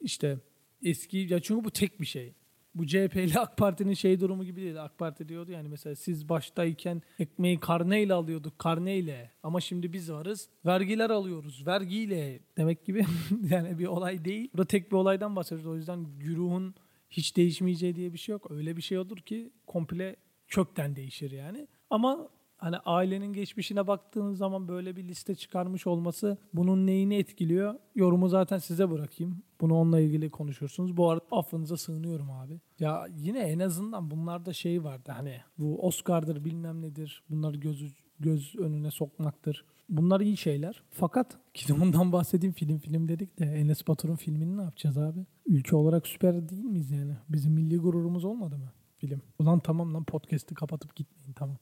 İşte 0.00 0.38
eski 0.82 1.18
ya 1.18 1.40
çünkü 1.40 1.64
bu 1.64 1.70
tek 1.70 2.00
bir 2.00 2.06
şey. 2.06 2.34
Bu 2.74 2.86
CHP 2.86 3.16
ile 3.16 3.38
AK 3.38 3.56
Parti'nin 3.56 3.94
şey 3.94 4.20
durumu 4.20 4.44
gibi 4.44 4.60
değil. 4.60 4.84
AK 4.84 4.98
Parti 4.98 5.28
diyordu 5.28 5.52
yani 5.52 5.68
mesela 5.68 5.96
siz 5.96 6.28
baştayken 6.28 7.02
ekmeği 7.18 7.60
karneyle 7.60 8.14
alıyorduk 8.14 8.58
karneyle 8.58 9.30
ama 9.42 9.60
şimdi 9.60 9.92
biz 9.92 10.12
varız 10.12 10.48
vergiler 10.66 11.10
alıyoruz 11.10 11.66
vergiyle 11.66 12.40
demek 12.56 12.84
gibi 12.84 13.04
yani 13.50 13.78
bir 13.78 13.86
olay 13.86 14.24
değil. 14.24 14.50
Burada 14.52 14.68
tek 14.68 14.92
bir 14.92 14.96
olaydan 14.96 15.36
bahsediyoruz 15.36 15.66
o 15.66 15.76
yüzden 15.76 16.06
güruhun 16.18 16.74
hiç 17.10 17.36
değişmeyeceği 17.36 17.96
diye 17.96 18.12
bir 18.12 18.18
şey 18.18 18.32
yok. 18.32 18.50
Öyle 18.50 18.76
bir 18.76 18.82
şey 18.82 18.98
olur 18.98 19.16
ki 19.18 19.50
komple 19.66 20.16
kökten 20.46 20.96
değişir 20.96 21.30
yani. 21.30 21.66
Ama 21.90 22.28
hani 22.58 22.76
ailenin 22.76 23.32
geçmişine 23.32 23.86
baktığınız 23.86 24.38
zaman 24.38 24.68
böyle 24.68 24.96
bir 24.96 25.04
liste 25.04 25.34
çıkarmış 25.34 25.86
olması 25.86 26.38
bunun 26.52 26.86
neyini 26.86 27.16
etkiliyor? 27.16 27.74
Yorumu 27.94 28.28
zaten 28.28 28.58
size 28.58 28.90
bırakayım. 28.90 29.42
Bunu 29.60 29.74
onunla 29.74 30.00
ilgili 30.00 30.30
konuşursunuz. 30.30 30.96
Bu 30.96 31.10
arada 31.10 31.24
affınıza 31.30 31.76
sığınıyorum 31.76 32.30
abi. 32.30 32.60
Ya 32.78 33.06
yine 33.16 33.38
en 33.38 33.58
azından 33.58 34.10
bunlarda 34.10 34.52
şey 34.52 34.84
vardı 34.84 35.12
hani 35.16 35.36
bu 35.58 35.86
Oscar'dır 35.86 36.44
bilmem 36.44 36.82
nedir. 36.82 37.22
Bunları 37.30 37.56
göz, 37.56 37.94
göz 38.20 38.56
önüne 38.56 38.90
sokmaktır. 38.90 39.64
Bunlar 39.88 40.20
iyi 40.20 40.36
şeyler. 40.36 40.82
Fakat 40.90 41.38
kitabından 41.54 42.12
bahsedeyim 42.12 42.54
film 42.54 42.78
film 42.78 43.08
dedik 43.08 43.38
de 43.38 43.44
Enes 43.44 43.88
Batur'un 43.88 44.16
filmini 44.16 44.56
ne 44.56 44.62
yapacağız 44.62 44.98
abi? 44.98 45.26
Ülke 45.46 45.76
olarak 45.76 46.06
süper 46.06 46.48
değil 46.48 46.64
miyiz 46.64 46.90
yani? 46.90 47.16
Bizim 47.28 47.52
milli 47.52 47.78
gururumuz 47.78 48.24
olmadı 48.24 48.58
mı? 48.58 48.72
Film. 48.98 49.22
Ulan 49.38 49.58
tamam 49.58 49.94
lan 49.94 50.04
podcast'i 50.04 50.54
kapatıp 50.54 50.96
gitmeyin 50.96 51.32
tamam. 51.32 51.56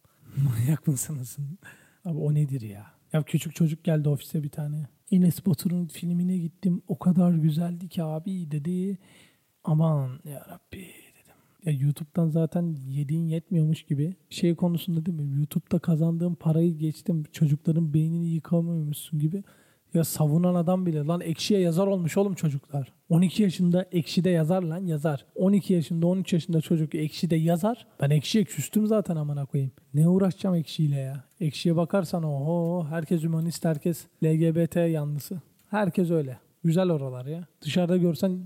Manyak 0.44 0.86
mısınız? 0.86 1.36
Abi 2.04 2.18
o 2.18 2.34
nedir 2.34 2.60
ya? 2.60 2.86
Ya 3.12 3.22
küçük 3.22 3.54
çocuk 3.54 3.84
geldi 3.84 4.08
ofise 4.08 4.42
bir 4.42 4.48
tane. 4.48 4.86
Enes 5.10 5.46
Batur'un 5.46 5.86
filmine 5.86 6.36
gittim. 6.38 6.82
O 6.88 6.98
kadar 6.98 7.30
güzeldi 7.32 7.88
ki 7.88 8.02
abi 8.02 8.50
dedi. 8.50 8.98
Aman 9.64 10.20
ya 10.24 10.46
Rabbi 10.48 10.78
dedim. 10.78 11.36
Ya 11.64 11.72
YouTube'dan 11.72 12.28
zaten 12.28 12.76
yediğin 12.88 13.26
yetmiyormuş 13.26 13.82
gibi. 13.82 14.16
Şey 14.30 14.54
konusunda 14.54 15.06
değil 15.06 15.18
mi? 15.18 15.36
YouTube'da 15.38 15.78
kazandığım 15.78 16.34
parayı 16.34 16.78
geçtim. 16.78 17.24
Çocukların 17.32 17.94
beynini 17.94 18.26
yıkamıyormuşsun 18.26 19.18
gibi. 19.18 19.44
Ya 19.96 20.04
savunan 20.04 20.54
adam 20.54 20.86
bile 20.86 21.04
lan 21.04 21.20
ekşiye 21.20 21.60
yazar 21.60 21.86
olmuş 21.86 22.16
oğlum 22.16 22.34
çocuklar. 22.34 22.92
12 23.08 23.42
yaşında 23.42 23.86
ekşide 23.92 24.30
yazar 24.30 24.62
lan 24.62 24.86
yazar. 24.86 25.26
12 25.34 25.72
yaşında 25.72 26.06
13 26.06 26.32
yaşında 26.32 26.60
çocuk 26.60 26.94
ekşide 26.94 27.36
yazar. 27.36 27.86
Ben 28.00 28.10
ekşiye 28.10 28.44
küstüm 28.44 28.86
zaten 28.86 29.16
amına 29.16 29.46
koyayım. 29.46 29.72
Ne 29.94 30.08
uğraşacağım 30.08 30.54
ekşiyle 30.54 30.96
ya. 30.96 31.24
Ekşiye 31.40 31.76
bakarsan 31.76 32.22
oho 32.22 32.86
herkes 32.90 33.24
humanist 33.24 33.64
herkes 33.64 34.06
LGBT 34.24 34.76
yanlısı. 34.76 35.40
Herkes 35.70 36.10
öyle. 36.10 36.38
Güzel 36.64 36.90
oralar 36.90 37.26
ya. 37.26 37.46
Dışarıda 37.62 37.96
görsen 37.96 38.38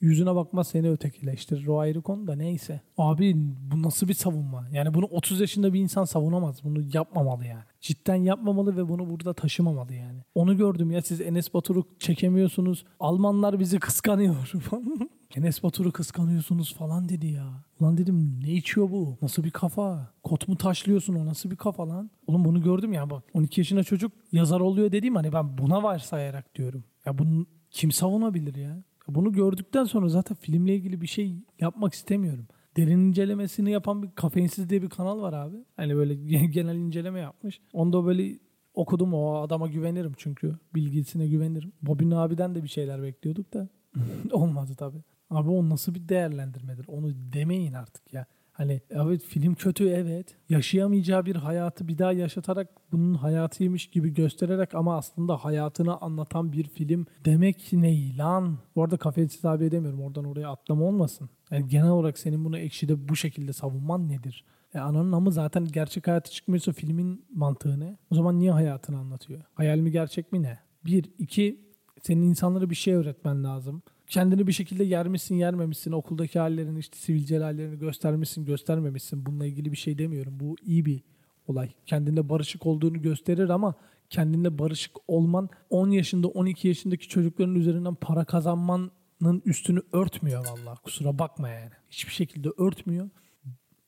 yüzüne 0.00 0.34
bakmaz 0.34 0.68
seni 0.68 0.90
ötekileştirir. 0.90 1.66
O 1.66 1.78
ayrı 1.78 2.02
konu 2.02 2.26
da 2.26 2.36
neyse. 2.36 2.80
Abi 2.98 3.34
bu 3.36 3.82
nasıl 3.82 4.08
bir 4.08 4.14
savunma? 4.14 4.68
Yani 4.72 4.94
bunu 4.94 5.04
30 5.04 5.40
yaşında 5.40 5.72
bir 5.72 5.80
insan 5.80 6.04
savunamaz. 6.04 6.64
Bunu 6.64 6.82
yapmamalı 6.92 7.46
yani. 7.46 7.64
Cidden 7.80 8.14
yapmamalı 8.14 8.76
ve 8.76 8.88
bunu 8.88 9.10
burada 9.10 9.34
taşımamalı 9.34 9.94
yani. 9.94 10.18
Onu 10.34 10.56
gördüm 10.56 10.90
ya 10.90 11.02
siz 11.02 11.20
Enes 11.20 11.54
Batur'u 11.54 11.84
çekemiyorsunuz. 11.98 12.84
Almanlar 13.00 13.58
bizi 13.58 13.78
kıskanıyor. 13.78 14.52
Enes 15.36 15.62
Batur'u 15.62 15.92
kıskanıyorsunuz 15.92 16.74
falan 16.74 17.08
dedi 17.08 17.26
ya. 17.26 17.64
Ulan 17.80 17.98
dedim 17.98 18.40
ne 18.44 18.52
içiyor 18.52 18.90
bu? 18.90 19.18
Nasıl 19.22 19.44
bir 19.44 19.50
kafa? 19.50 20.12
Kot 20.22 20.48
mu 20.48 20.56
taşlıyorsun 20.56 21.14
o 21.14 21.26
nasıl 21.26 21.50
bir 21.50 21.56
kafa 21.56 21.88
lan? 21.88 22.10
Oğlum 22.26 22.44
bunu 22.44 22.62
gördüm 22.62 22.92
ya 22.92 23.10
bak 23.10 23.24
12 23.34 23.60
yaşında 23.60 23.82
çocuk 23.84 24.12
yazar 24.32 24.60
oluyor 24.60 24.92
dediğim 24.92 25.16
hani 25.16 25.32
ben 25.32 25.58
buna 25.58 25.82
varsayarak 25.82 26.54
diyorum. 26.54 26.84
Ya 27.06 27.18
bunu 27.18 27.46
kim 27.70 27.92
savunabilir 27.92 28.54
ya? 28.54 28.82
Bunu 29.08 29.32
gördükten 29.32 29.84
sonra 29.84 30.08
zaten 30.08 30.36
filmle 30.36 30.74
ilgili 30.74 31.00
bir 31.00 31.06
şey 31.06 31.36
yapmak 31.60 31.94
istemiyorum. 31.94 32.46
Derin 32.76 32.98
incelemesini 32.98 33.70
yapan 33.70 34.02
bir 34.02 34.10
Kafeinsiz 34.10 34.70
diye 34.70 34.82
bir 34.82 34.88
kanal 34.88 35.20
var 35.22 35.32
abi. 35.32 35.56
Hani 35.76 35.96
böyle 35.96 36.14
genel 36.46 36.76
inceleme 36.76 37.20
yapmış. 37.20 37.60
Onda 37.72 38.06
böyle 38.06 38.38
okudum 38.74 39.14
o 39.14 39.34
adama 39.34 39.66
güvenirim 39.66 40.12
çünkü 40.16 40.58
bilgisine 40.74 41.28
güvenirim. 41.28 41.72
Bobin 41.82 42.10
abiden 42.10 42.54
de 42.54 42.62
bir 42.62 42.68
şeyler 42.68 43.02
bekliyorduk 43.02 43.52
da 43.54 43.68
olmadı 44.32 44.74
tabii. 44.74 45.02
Abi 45.30 45.50
o 45.50 45.68
nasıl 45.68 45.94
bir 45.94 46.08
değerlendirmedir? 46.08 46.88
Onu 46.88 47.12
demeyin 47.32 47.72
artık 47.72 48.12
ya. 48.12 48.26
Hani 48.56 48.80
evet 48.90 49.22
film 49.22 49.54
kötü 49.54 49.88
evet. 49.88 50.36
Yaşayamayacağı 50.48 51.26
bir 51.26 51.36
hayatı 51.36 51.88
bir 51.88 51.98
daha 51.98 52.12
yaşatarak 52.12 52.68
bunun 52.92 53.14
hayatıymış 53.14 53.86
gibi 53.86 54.14
göstererek 54.14 54.74
ama 54.74 54.96
aslında 54.96 55.36
hayatını 55.36 56.00
anlatan 56.00 56.52
bir 56.52 56.68
film 56.68 57.06
demek 57.24 57.72
ne 57.72 58.16
lan? 58.16 58.58
Bu 58.76 58.84
arada 58.84 58.96
kafetsiz 58.96 59.44
abi 59.44 59.64
edemiyorum. 59.64 60.02
Oradan 60.02 60.24
oraya 60.24 60.48
atlama 60.48 60.84
olmasın. 60.84 61.30
Yani 61.50 61.68
genel 61.68 61.88
olarak 61.90 62.18
senin 62.18 62.44
bunu 62.44 62.58
ekşide 62.58 63.08
bu 63.08 63.16
şekilde 63.16 63.52
savunman 63.52 64.08
nedir? 64.08 64.44
E 64.74 64.78
ananın 64.78 65.12
ama 65.12 65.30
zaten 65.30 65.64
gerçek 65.64 66.06
hayatı 66.06 66.30
çıkmıyorsa 66.30 66.72
filmin 66.72 67.24
mantığı 67.34 67.80
ne? 67.80 67.96
O 68.10 68.14
zaman 68.14 68.38
niye 68.38 68.52
hayatını 68.52 68.98
anlatıyor? 68.98 69.42
Hayal 69.54 69.78
mi 69.78 69.90
gerçek 69.90 70.32
mi 70.32 70.42
ne? 70.42 70.58
Bir, 70.84 71.10
iki, 71.18 71.60
senin 72.02 72.22
insanlara 72.22 72.70
bir 72.70 72.74
şey 72.74 72.94
öğretmen 72.94 73.44
lazım 73.44 73.82
kendini 74.06 74.46
bir 74.46 74.52
şekilde 74.52 74.84
yermişsin 74.84 75.34
yermemişsin. 75.34 75.92
Okuldaki 75.92 76.38
hallerini 76.38 76.78
işte 76.78 76.96
sivilcel 76.98 77.42
hallerini 77.42 77.78
göstermişsin 77.78 78.44
göstermemişsin. 78.44 79.26
Bununla 79.26 79.46
ilgili 79.46 79.72
bir 79.72 79.76
şey 79.76 79.98
demiyorum. 79.98 80.40
Bu 80.40 80.56
iyi 80.62 80.84
bir 80.84 81.02
olay. 81.46 81.70
Kendinde 81.86 82.28
barışık 82.28 82.66
olduğunu 82.66 83.02
gösterir 83.02 83.48
ama 83.48 83.74
kendinde 84.10 84.58
barışık 84.58 84.96
olman 85.08 85.48
10 85.70 85.90
yaşında 85.90 86.28
12 86.28 86.68
yaşındaki 86.68 87.08
çocukların 87.08 87.54
üzerinden 87.54 87.94
para 87.94 88.24
kazanmanın 88.24 89.42
üstünü 89.44 89.82
örtmüyor 89.92 90.46
vallahi. 90.46 90.82
Kusura 90.82 91.18
bakma 91.18 91.48
yani. 91.48 91.70
Hiçbir 91.90 92.12
şekilde 92.12 92.48
örtmüyor. 92.58 93.08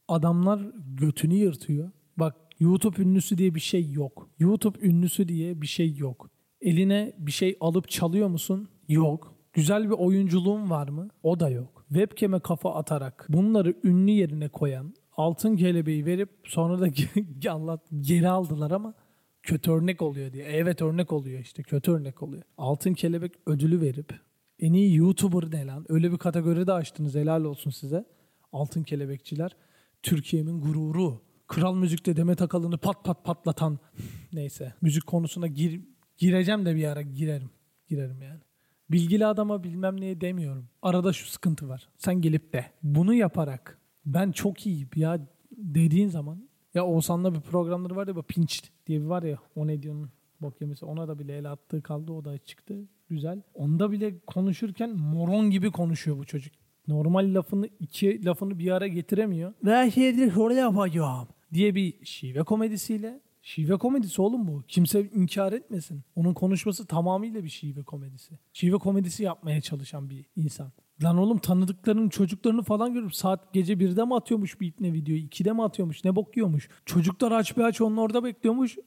Adamlar 0.08 0.60
götünü 0.94 1.34
yırtıyor. 1.34 1.90
Bak 2.16 2.36
YouTube 2.60 3.02
ünlüsü 3.02 3.38
diye 3.38 3.54
bir 3.54 3.60
şey 3.60 3.90
yok. 3.90 4.30
YouTube 4.38 4.78
ünlüsü 4.82 5.28
diye 5.28 5.62
bir 5.62 5.66
şey 5.66 5.96
yok. 5.96 6.30
Eline 6.60 7.12
bir 7.18 7.32
şey 7.32 7.56
alıp 7.60 7.88
çalıyor 7.88 8.28
musun? 8.28 8.68
Yok 8.88 9.37
Güzel 9.58 9.84
bir 9.84 9.94
oyunculuğun 9.94 10.70
var 10.70 10.88
mı? 10.88 11.08
O 11.22 11.40
da 11.40 11.48
yok. 11.48 11.84
Webcam'e 11.88 12.40
kafa 12.40 12.74
atarak 12.74 13.26
bunları 13.28 13.74
ünlü 13.84 14.10
yerine 14.10 14.48
koyan, 14.48 14.94
altın 15.16 15.56
kelebeği 15.56 16.06
verip 16.06 16.30
sonra 16.44 16.80
da 16.80 16.86
Allah 17.50 17.78
geri 18.00 18.28
aldılar 18.28 18.70
ama 18.70 18.94
kötü 19.42 19.70
örnek 19.70 20.02
oluyor 20.02 20.32
diye. 20.32 20.44
Evet 20.44 20.82
örnek 20.82 21.12
oluyor 21.12 21.40
işte 21.40 21.62
kötü 21.62 21.92
örnek 21.92 22.22
oluyor. 22.22 22.42
Altın 22.58 22.94
kelebek 22.94 23.32
ödülü 23.46 23.80
verip 23.80 24.14
en 24.58 24.72
iyi 24.72 24.96
YouTuber 24.96 25.50
ne 25.50 25.66
lan? 25.66 25.86
Öyle 25.88 26.12
bir 26.12 26.18
kategori 26.18 26.66
de 26.66 26.72
açtınız 26.72 27.14
helal 27.14 27.44
olsun 27.44 27.70
size. 27.70 28.04
Altın 28.52 28.82
kelebekçiler. 28.82 29.56
Türkiye'min 30.02 30.60
gururu. 30.60 31.22
Kral 31.46 31.74
müzikte 31.74 32.16
Demet 32.16 32.42
Akalın'ı 32.42 32.78
pat 32.78 33.04
pat 33.04 33.24
patlatan. 33.24 33.78
Neyse 34.32 34.74
müzik 34.80 35.06
konusuna 35.06 35.46
gir, 35.46 35.80
gireceğim 36.16 36.66
de 36.66 36.76
bir 36.76 36.84
ara 36.84 37.02
girerim. 37.02 37.50
Girerim 37.88 38.22
yani. 38.22 38.47
Bilgili 38.90 39.26
adama 39.26 39.64
bilmem 39.64 40.00
neye 40.00 40.20
demiyorum. 40.20 40.68
Arada 40.82 41.12
şu 41.12 41.26
sıkıntı 41.26 41.68
var. 41.68 41.88
Sen 41.96 42.20
gelip 42.20 42.52
de 42.52 42.66
bunu 42.82 43.14
yaparak 43.14 43.78
ben 44.06 44.32
çok 44.32 44.66
iyiyim 44.66 44.88
ya 44.96 45.20
dediğin 45.52 46.08
zaman 46.08 46.48
ya 46.74 46.86
Oğuzhan'la 46.86 47.34
bir 47.34 47.40
programları 47.40 47.96
var 47.96 48.08
ya 48.08 48.16
bu 48.16 48.22
Pinch 48.22 48.54
diye 48.86 49.00
bir 49.00 49.06
var 49.06 49.22
ya 49.22 49.38
o 49.56 49.66
ne 49.66 49.82
diyorsun 49.82 50.10
bok 50.40 50.60
yemesi 50.60 50.84
ona 50.84 51.08
da 51.08 51.18
bile 51.18 51.36
el 51.36 51.52
attığı 51.52 51.82
kaldı 51.82 52.12
o 52.12 52.24
da 52.24 52.38
çıktı. 52.38 52.88
Güzel. 53.08 53.42
Onda 53.54 53.90
bile 53.90 54.20
konuşurken 54.26 54.90
moron 54.90 55.50
gibi 55.50 55.70
konuşuyor 55.70 56.18
bu 56.18 56.24
çocuk. 56.24 56.54
Normal 56.88 57.34
lafını 57.34 57.68
iki 57.80 58.24
lafını 58.24 58.58
bir 58.58 58.70
ara 58.70 58.86
getiremiyor. 58.86 59.52
Ve 59.64 59.90
şeydir 59.90 60.34
şöyle 60.34 60.54
yapacağım 60.54 61.28
diye 61.54 61.74
bir 61.74 62.04
şive 62.04 62.42
komedisiyle 62.42 63.20
Şive 63.48 63.76
komedisi 63.76 64.22
oğlum 64.22 64.48
bu. 64.48 64.62
Kimse 64.68 65.10
inkar 65.10 65.52
etmesin. 65.52 66.02
Onun 66.16 66.34
konuşması 66.34 66.86
tamamıyla 66.86 67.44
bir 67.44 67.48
şive 67.48 67.82
komedisi. 67.82 68.38
Şive 68.52 68.78
komedisi 68.78 69.22
yapmaya 69.22 69.60
çalışan 69.60 70.10
bir 70.10 70.26
insan. 70.36 70.72
Lan 71.02 71.18
oğlum 71.18 71.38
tanıdıklarının 71.38 72.08
çocuklarını 72.08 72.62
falan 72.62 72.94
görüp 72.94 73.14
saat 73.14 73.52
gece 73.52 73.74
1'de 73.74 74.04
mi 74.04 74.14
atıyormuş 74.14 74.60
bir 74.60 74.66
ipne 74.66 74.92
videoyu? 74.92 75.20
2'de 75.20 75.52
mi 75.52 75.62
atıyormuş? 75.62 76.04
Ne 76.04 76.16
bok 76.16 76.36
yiyormuş? 76.36 76.68
Çocuklar 76.84 77.32
aç 77.32 77.56
bir 77.56 77.62
aç 77.62 77.80
onun 77.80 77.96
orada 77.96 78.24
bekliyormuş. 78.24 78.78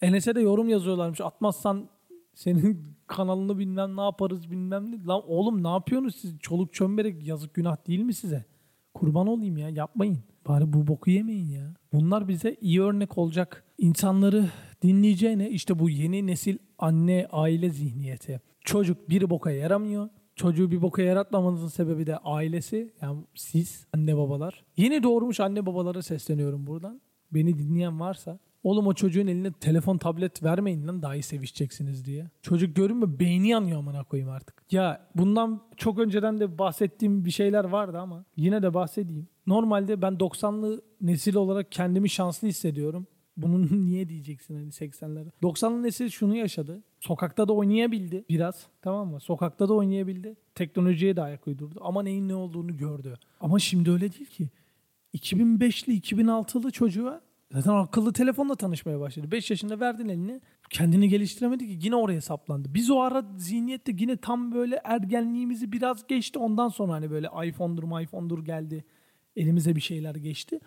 Enes'e 0.00 0.34
de 0.34 0.40
yorum 0.40 0.68
yazıyorlarmış. 0.68 1.20
Atmazsan 1.20 1.88
senin 2.34 2.86
kanalını 3.06 3.58
bilmem 3.58 3.96
ne 3.96 4.02
yaparız 4.02 4.50
bilmem 4.50 4.92
ne. 4.92 5.04
Lan 5.04 5.22
oğlum 5.26 5.64
ne 5.64 5.68
yapıyorsunuz 5.68 6.16
siz? 6.16 6.38
Çoluk 6.38 6.72
çömberek 6.72 7.26
yazık 7.26 7.54
günah 7.54 7.86
değil 7.86 8.00
mi 8.00 8.14
size? 8.14 8.44
Kurban 8.94 9.26
olayım 9.26 9.56
ya 9.56 9.68
yapmayın. 9.68 10.18
Bari 10.48 10.72
bu 10.72 10.86
boku 10.86 11.10
yemeyin 11.10 11.48
ya. 11.48 11.74
Bunlar 11.92 12.28
bize 12.28 12.56
iyi 12.60 12.82
örnek 12.82 13.18
olacak. 13.18 13.64
İnsanları 13.80 14.44
dinleyeceğine 14.82 15.50
işte 15.50 15.78
bu 15.78 15.90
yeni 15.90 16.26
nesil 16.26 16.58
anne 16.78 17.26
aile 17.32 17.70
zihniyeti. 17.70 18.40
Çocuk 18.64 19.08
bir 19.08 19.30
boka 19.30 19.50
yaramıyor. 19.50 20.08
Çocuğu 20.36 20.70
bir 20.70 20.82
boka 20.82 21.02
yaratmamanızın 21.02 21.68
sebebi 21.68 22.06
de 22.06 22.16
ailesi. 22.16 22.92
Yani 23.02 23.24
siz 23.34 23.86
anne 23.94 24.16
babalar. 24.16 24.64
Yeni 24.76 25.02
doğurmuş 25.02 25.40
anne 25.40 25.66
babalara 25.66 26.02
sesleniyorum 26.02 26.66
buradan. 26.66 27.00
Beni 27.32 27.58
dinleyen 27.58 28.00
varsa 28.00 28.38
Oğlum 28.62 28.86
o 28.86 28.94
çocuğun 28.94 29.26
eline 29.26 29.52
telefon 29.52 29.98
tablet 29.98 30.42
vermeyin 30.42 30.88
lan 30.88 31.02
daha 31.02 31.14
iyi 31.14 31.22
sevişeceksiniz 31.22 32.04
diye. 32.04 32.30
Çocuk 32.42 32.76
görün 32.76 32.96
mü 32.96 33.18
beyni 33.20 33.48
yanıyor 33.48 33.78
amına 33.78 34.04
koyayım 34.04 34.30
artık. 34.30 34.62
Ya 34.70 35.08
bundan 35.14 35.62
çok 35.76 35.98
önceden 35.98 36.40
de 36.40 36.58
bahsettiğim 36.58 37.24
bir 37.24 37.30
şeyler 37.30 37.64
vardı 37.64 37.98
ama 37.98 38.24
yine 38.36 38.62
de 38.62 38.74
bahsedeyim. 38.74 39.28
Normalde 39.46 40.02
ben 40.02 40.12
90'lı 40.12 40.82
nesil 41.00 41.34
olarak 41.34 41.72
kendimi 41.72 42.10
şanslı 42.10 42.48
hissediyorum. 42.48 43.06
Bunun 43.42 43.68
niye 43.86 44.08
diyeceksin 44.08 44.54
hani 44.54 44.68
80'lerde. 44.68 45.28
90'lı 45.42 45.82
nesil 45.82 46.08
şunu 46.08 46.36
yaşadı. 46.36 46.82
Sokakta 47.00 47.48
da 47.48 47.52
oynayabildi 47.52 48.24
biraz. 48.28 48.66
Tamam 48.82 49.08
mı? 49.08 49.20
Sokakta 49.20 49.68
da 49.68 49.74
oynayabildi. 49.74 50.36
Teknolojiye 50.54 51.16
de 51.16 51.22
ayak 51.22 51.46
uydurdu. 51.46 51.78
Ama 51.82 52.02
neyin 52.02 52.28
ne 52.28 52.34
olduğunu 52.34 52.76
gördü. 52.76 53.14
Ama 53.40 53.58
şimdi 53.58 53.90
öyle 53.90 54.12
değil 54.12 54.26
ki. 54.26 54.48
2005'li 55.14 55.98
2006'lı 55.98 56.70
çocuğa 56.70 57.20
zaten 57.52 57.74
akıllı 57.74 58.12
telefonla 58.12 58.54
tanışmaya 58.54 59.00
başladı. 59.00 59.30
5 59.30 59.50
yaşında 59.50 59.80
verdin 59.80 60.08
elini. 60.08 60.40
Kendini 60.70 61.08
geliştiremedi 61.08 61.66
ki 61.66 61.78
yine 61.86 61.96
oraya 61.96 62.20
saplandı. 62.20 62.74
Biz 62.74 62.90
o 62.90 63.00
ara 63.00 63.24
zihniyette 63.36 63.92
yine 63.98 64.16
tam 64.16 64.52
böyle 64.52 64.80
ergenliğimizi 64.84 65.72
biraz 65.72 66.06
geçti. 66.06 66.38
Ondan 66.38 66.68
sonra 66.68 66.92
hani 66.92 67.10
böyle 67.10 67.28
iPhone'dur 67.44 68.02
iPhone'dur 68.02 68.44
geldi. 68.44 68.84
Elimize 69.36 69.76
bir 69.76 69.80
şeyler 69.80 70.14
geçti. 70.14 70.60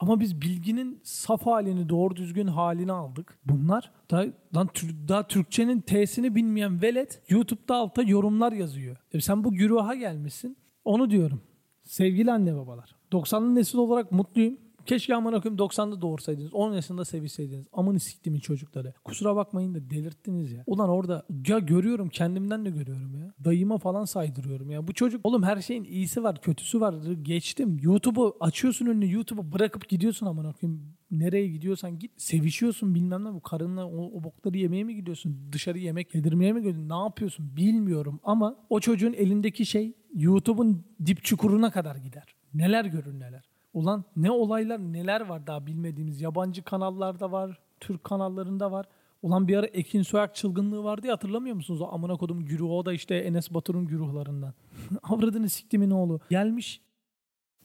Ama 0.00 0.20
biz 0.20 0.40
bilginin 0.40 1.00
saf 1.02 1.46
halini, 1.46 1.88
doğru 1.88 2.16
düzgün 2.16 2.46
halini 2.46 2.92
aldık. 2.92 3.38
Bunlar 3.44 3.92
da, 4.10 4.26
lan, 4.56 4.68
daha 5.08 5.28
Türkçenin 5.28 5.80
T'sini 5.80 6.34
bilmeyen 6.34 6.82
velet 6.82 7.22
YouTube'da 7.28 7.76
alta 7.76 8.02
yorumlar 8.02 8.52
yazıyor. 8.52 8.96
E 9.12 9.20
sen 9.20 9.44
bu 9.44 9.52
güruha 9.52 9.94
gelmişsin. 9.94 10.56
Onu 10.84 11.10
diyorum. 11.10 11.42
Sevgili 11.84 12.32
anne 12.32 12.56
babalar. 12.56 12.96
90'lı 13.12 13.54
nesil 13.54 13.78
olarak 13.78 14.12
mutluyum. 14.12 14.58
Keşke 14.86 15.14
aman 15.14 15.32
okuyum 15.32 15.56
90'da 15.56 16.00
doğursaydınız. 16.00 16.54
10 16.54 16.72
yaşında 16.72 17.04
sevişseydiniz. 17.04 17.66
Amını 17.72 18.00
siktimin 18.00 18.40
çocukları. 18.40 18.94
Kusura 19.04 19.36
bakmayın 19.36 19.74
da 19.74 19.90
delirttiniz 19.90 20.52
ya. 20.52 20.64
Ulan 20.66 20.88
orada 20.88 21.26
ya 21.48 21.58
görüyorum 21.58 22.08
kendimden 22.08 22.64
de 22.64 22.70
görüyorum 22.70 23.14
ya. 23.14 23.34
Dayıma 23.44 23.78
falan 23.78 24.04
saydırıyorum 24.04 24.70
ya. 24.70 24.88
Bu 24.88 24.94
çocuk 24.94 25.26
oğlum 25.26 25.42
her 25.42 25.60
şeyin 25.60 25.84
iyisi 25.84 26.22
var 26.22 26.40
kötüsü 26.40 26.80
var. 26.80 26.94
Geçtim. 27.22 27.78
YouTube'u 27.82 28.36
açıyorsun 28.40 28.86
önünü 28.86 29.12
YouTube'u 29.12 29.52
bırakıp 29.52 29.88
gidiyorsun 29.88 30.26
aman 30.26 30.44
okuyum. 30.44 30.82
Nereye 31.10 31.48
gidiyorsan 31.48 31.98
git. 31.98 32.10
Sevişiyorsun 32.16 32.94
bilmem 32.94 33.24
ne. 33.24 33.34
Bu 33.34 33.40
karınla 33.40 33.86
o, 33.86 34.18
o 34.18 34.24
bokları 34.24 34.58
yemeye 34.58 34.84
mi 34.84 34.94
gidiyorsun? 34.94 35.48
Dışarı 35.52 35.78
yemek 35.78 36.14
yedirmeye 36.14 36.52
mi 36.52 36.60
gidiyorsun? 36.60 36.88
Ne 36.88 37.04
yapıyorsun? 37.04 37.56
Bilmiyorum 37.56 38.20
ama 38.24 38.56
o 38.70 38.80
çocuğun 38.80 39.12
elindeki 39.12 39.66
şey 39.66 39.94
YouTube'un 40.14 40.84
dip 41.06 41.24
çukuruna 41.24 41.70
kadar 41.70 41.96
gider. 41.96 42.34
Neler 42.54 42.84
görür 42.84 43.20
neler. 43.20 43.49
Ulan 43.74 44.04
ne 44.16 44.30
olaylar 44.30 44.78
neler 44.78 45.20
var 45.20 45.46
daha 45.46 45.66
bilmediğimiz. 45.66 46.20
Yabancı 46.20 46.62
kanallarda 46.62 47.32
var, 47.32 47.58
Türk 47.80 48.04
kanallarında 48.04 48.72
var. 48.72 48.86
Ulan 49.22 49.48
bir 49.48 49.56
ara 49.56 49.66
Ekin 49.66 50.02
Soyak 50.02 50.34
çılgınlığı 50.34 50.84
vardı 50.84 51.06
ya 51.06 51.12
hatırlamıyor 51.12 51.56
musunuz? 51.56 51.80
O 51.80 51.88
amına 51.92 52.16
kodum 52.16 52.44
güruhu 52.44 52.78
o 52.78 52.86
da 52.86 52.92
işte 52.92 53.14
Enes 53.14 53.54
Batur'un 53.54 53.86
güruhlarından. 53.86 54.54
Avradını 55.02 55.48
siktimin 55.48 55.90
oğlu. 55.90 56.20
Gelmiş 56.30 56.80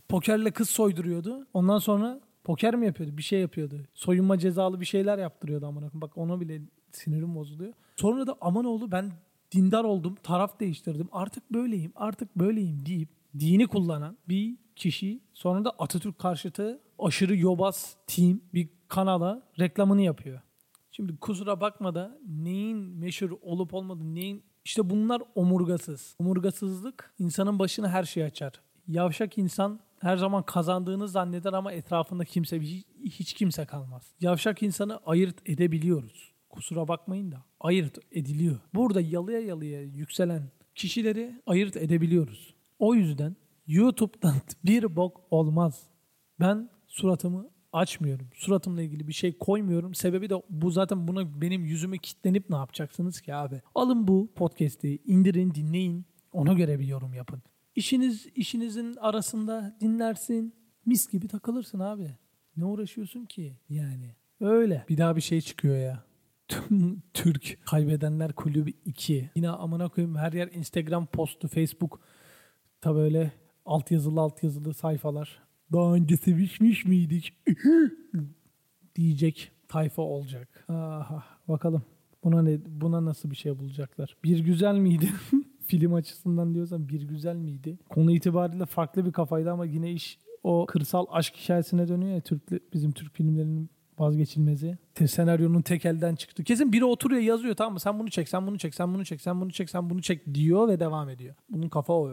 pokerle 0.09 0.51
kız 0.51 0.69
soyduruyordu. 0.69 1.47
Ondan 1.53 1.77
sonra 1.77 2.21
poker 2.43 2.75
mi 2.75 2.85
yapıyordu? 2.85 3.17
Bir 3.17 3.23
şey 3.23 3.41
yapıyordu. 3.41 3.75
Soyunma 3.93 4.37
cezalı 4.37 4.79
bir 4.79 4.85
şeyler 4.85 5.17
yaptırıyordu 5.17 5.65
amına 5.65 5.87
kodum. 5.87 6.01
Bak 6.01 6.17
ona 6.17 6.41
bile 6.41 6.61
sinirim 6.91 7.35
bozuluyor. 7.35 7.73
Sonra 7.95 8.27
da 8.27 8.37
aman 8.41 8.65
oğlu 8.65 8.91
ben 8.91 9.11
dindar 9.51 9.83
oldum, 9.83 10.15
taraf 10.23 10.59
değiştirdim. 10.59 11.07
Artık 11.11 11.53
böyleyim, 11.53 11.91
artık 11.95 12.35
böyleyim 12.35 12.85
deyip 12.85 13.09
dini 13.39 13.67
kullanan 13.67 14.17
bir 14.29 14.57
kişi 14.75 15.19
sonra 15.33 15.65
da 15.65 15.69
Atatürk 15.69 16.19
karşıtı 16.19 16.81
aşırı 16.99 17.35
yobaz 17.37 17.97
team 18.07 18.41
bir 18.53 18.69
kanala 18.87 19.43
reklamını 19.59 20.01
yapıyor. 20.01 20.41
Şimdi 20.91 21.17
kusura 21.17 21.61
bakma 21.61 21.95
da 21.95 22.19
neyin 22.27 22.77
meşhur 22.77 23.31
olup 23.41 23.73
olmadığı 23.73 24.15
neyin 24.15 24.43
işte 24.65 24.89
bunlar 24.89 25.21
omurgasız. 25.35 26.15
Omurgasızlık 26.19 27.13
insanın 27.19 27.59
başına 27.59 27.89
her 27.89 28.03
şeyi 28.03 28.25
açar. 28.25 28.53
Yavşak 28.87 29.37
insan 29.37 29.79
her 29.99 30.17
zaman 30.17 30.43
kazandığını 30.43 31.07
zanneder 31.07 31.53
ama 31.53 31.71
etrafında 31.71 32.25
kimse 32.25 32.59
hiç, 33.03 33.33
kimse 33.33 33.65
kalmaz. 33.65 34.13
Yavşak 34.19 34.63
insanı 34.63 34.97
ayırt 35.05 35.49
edebiliyoruz. 35.49 36.33
Kusura 36.49 36.87
bakmayın 36.87 37.31
da 37.31 37.43
ayırt 37.59 37.97
ediliyor. 38.11 38.59
Burada 38.73 39.01
yalıya 39.01 39.39
yalıya 39.39 39.81
yükselen 39.81 40.51
kişileri 40.75 41.41
ayırt 41.45 41.77
edebiliyoruz. 41.77 42.55
O 42.79 42.95
yüzden 42.95 43.35
YouTube'dan 43.67 44.35
bir 44.65 44.95
bok 44.95 45.21
olmaz. 45.31 45.83
Ben 46.39 46.69
suratımı 46.87 47.49
açmıyorum. 47.73 48.27
Suratımla 48.33 48.81
ilgili 48.81 49.07
bir 49.07 49.13
şey 49.13 49.37
koymuyorum. 49.37 49.93
Sebebi 49.95 50.29
de 50.29 50.35
bu 50.49 50.71
zaten 50.71 51.07
buna 51.07 51.41
benim 51.41 51.65
yüzüme 51.65 51.97
kitlenip 51.97 52.49
ne 52.49 52.55
yapacaksınız 52.55 53.21
ki 53.21 53.35
abi? 53.35 53.61
Alın 53.75 54.07
bu 54.07 54.31
podcast'i, 54.35 54.99
indirin, 55.05 55.53
dinleyin. 55.55 56.05
Ona 56.31 56.53
göre 56.53 56.79
bir 56.79 56.87
yorum 56.87 57.13
yapın. 57.13 57.41
İşiniz 57.75 58.27
işinizin 58.35 58.95
arasında 58.95 59.77
dinlersin. 59.81 60.55
Mis 60.85 61.11
gibi 61.11 61.27
takılırsın 61.27 61.79
abi. 61.79 62.17
Ne 62.57 62.65
uğraşıyorsun 62.65 63.25
ki 63.25 63.57
yani? 63.69 64.15
Öyle. 64.39 64.85
Bir 64.89 64.97
daha 64.97 65.15
bir 65.15 65.21
şey 65.21 65.41
çıkıyor 65.41 65.77
ya. 65.77 66.03
Türk 67.13 67.57
Kaybedenler 67.65 68.33
Kulübü 68.33 68.71
2. 68.85 69.29
Yine 69.35 69.49
amına 69.49 69.89
koyayım 69.89 70.15
her 70.15 70.33
yer 70.33 70.47
Instagram 70.51 71.05
postu, 71.05 71.47
Facebook. 71.47 71.99
Tabi 72.81 72.99
öyle 72.99 73.31
alt 73.65 73.91
yazılı 73.91 74.21
alt 74.21 74.43
yazılı 74.43 74.73
sayfalar. 74.73 75.39
Daha 75.73 75.93
önce 75.93 76.17
sevişmiş 76.17 76.85
miydik? 76.85 77.33
diyecek 78.95 79.51
tayfa 79.67 80.01
olacak. 80.01 80.65
Aha, 80.69 81.23
bakalım 81.47 81.83
buna 82.23 82.41
ne 82.41 82.59
buna 82.67 83.05
nasıl 83.05 83.31
bir 83.31 83.35
şey 83.35 83.59
bulacaklar. 83.59 84.17
Bir 84.23 84.39
güzel 84.39 84.75
miydi? 84.75 85.09
Film 85.67 85.93
açısından 85.93 86.53
diyorsan 86.53 86.89
bir 86.89 87.01
güzel 87.01 87.35
miydi? 87.35 87.79
Konu 87.89 88.11
itibariyle 88.11 88.65
farklı 88.65 89.05
bir 89.05 89.11
kafaydı 89.11 89.51
ama 89.51 89.65
yine 89.65 89.91
iş 89.91 90.19
o 90.43 90.65
kırsal 90.65 91.05
aşk 91.09 91.35
hikayesine 91.35 91.87
dönüyor 91.87 92.15
ya 92.15 92.21
Türk, 92.21 92.73
bizim 92.73 92.91
Türk 92.91 93.15
filmlerinin 93.15 93.69
vazgeçilmezi. 93.99 94.77
Senaryonun 95.07 95.61
tek 95.61 95.85
elden 95.85 96.15
çıktı. 96.15 96.43
Kesin 96.43 96.73
biri 96.73 96.85
oturuyor 96.85 97.21
yazıyor 97.21 97.55
tamam 97.55 97.73
mı? 97.73 97.79
Sen 97.79 97.99
bunu 97.99 98.09
çek, 98.09 98.29
sen 98.29 98.47
bunu 98.47 98.57
çek, 98.57 98.75
sen 98.75 98.93
bunu 98.93 99.05
çek, 99.05 99.21
sen 99.21 99.41
bunu 99.41 99.51
çek, 99.51 99.69
sen 99.69 99.89
bunu 99.89 100.01
çek 100.01 100.33
diyor 100.33 100.67
ve 100.67 100.79
devam 100.79 101.09
ediyor. 101.09 101.35
Bunun 101.49 101.69
kafa 101.69 101.93
o 101.93 102.11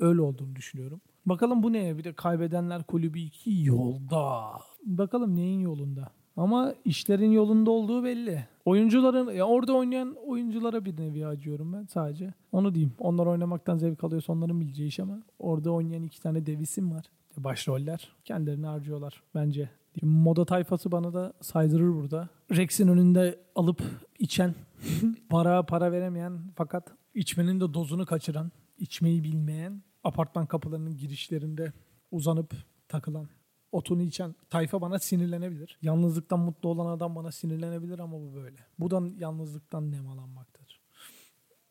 öyle 0.00 0.20
olduğunu 0.20 0.56
düşünüyorum. 0.56 1.00
Bakalım 1.26 1.62
bu 1.62 1.72
ne? 1.72 1.98
Bir 1.98 2.04
de 2.04 2.12
kaybedenler 2.12 2.82
kulübü 2.82 3.18
2 3.18 3.50
yolda. 3.62 4.50
Bakalım 4.84 5.36
neyin 5.36 5.60
yolunda? 5.60 6.12
Ama 6.36 6.74
işlerin 6.84 7.30
yolunda 7.30 7.70
olduğu 7.70 8.04
belli. 8.04 8.46
Oyuncuların, 8.64 9.30
ya 9.30 9.44
orada 9.44 9.72
oynayan 9.72 10.16
oyunculara 10.26 10.84
bir 10.84 10.96
nevi 10.96 11.26
acıyorum 11.26 11.72
ben 11.72 11.84
sadece. 11.84 12.34
Onu 12.52 12.74
diyeyim. 12.74 12.92
Onlar 12.98 13.26
oynamaktan 13.26 13.76
zevk 13.76 14.04
alıyorsa 14.04 14.32
onların 14.32 14.60
bileceği 14.60 14.88
iş 14.88 15.00
ama 15.00 15.22
orada 15.38 15.70
oynayan 15.70 16.02
iki 16.02 16.22
tane 16.22 16.46
dev 16.46 16.60
isim 16.60 16.92
var. 16.92 17.04
Başroller. 17.36 18.08
Kendilerini 18.24 18.66
harcıyorlar 18.66 19.22
bence. 19.34 19.70
Moda 20.02 20.44
tayfası 20.44 20.92
bana 20.92 21.14
da 21.14 21.32
saydırır 21.40 21.94
burada. 21.94 22.28
Rex'in 22.56 22.88
önünde 22.88 23.38
alıp 23.54 23.82
içen, 24.18 24.54
para 25.30 25.62
para 25.62 25.92
veremeyen 25.92 26.38
fakat 26.56 26.92
içmenin 27.14 27.60
de 27.60 27.74
dozunu 27.74 28.06
kaçıran, 28.06 28.52
içmeyi 28.78 29.24
bilmeyen 29.24 29.82
apartman 30.08 30.46
kapılarının 30.46 30.96
girişlerinde 30.96 31.72
uzanıp 32.10 32.54
takılan, 32.88 33.28
otunu 33.72 34.02
içen 34.02 34.34
tayfa 34.50 34.80
bana 34.80 34.98
sinirlenebilir. 34.98 35.78
Yalnızlıktan 35.82 36.40
mutlu 36.40 36.68
olan 36.68 36.96
adam 36.96 37.16
bana 37.16 37.32
sinirlenebilir 37.32 37.98
ama 37.98 38.20
bu 38.20 38.34
böyle. 38.34 38.66
Bu 38.78 38.90
da 38.90 39.02
yalnızlıktan 39.18 39.92
nemalanmaktadır. 39.92 40.80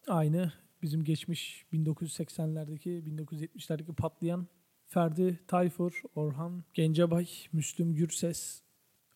Aynı 0.07 0.53
bizim 0.81 1.03
geçmiş 1.03 1.65
1980'lerdeki, 1.73 2.89
1970'lerdeki 2.89 3.93
patlayan 3.93 4.47
Ferdi 4.87 5.39
Tayfur, 5.47 6.01
Orhan 6.15 6.63
Gencebay, 6.73 7.27
Müslüm 7.53 7.95
Gürses 7.95 8.61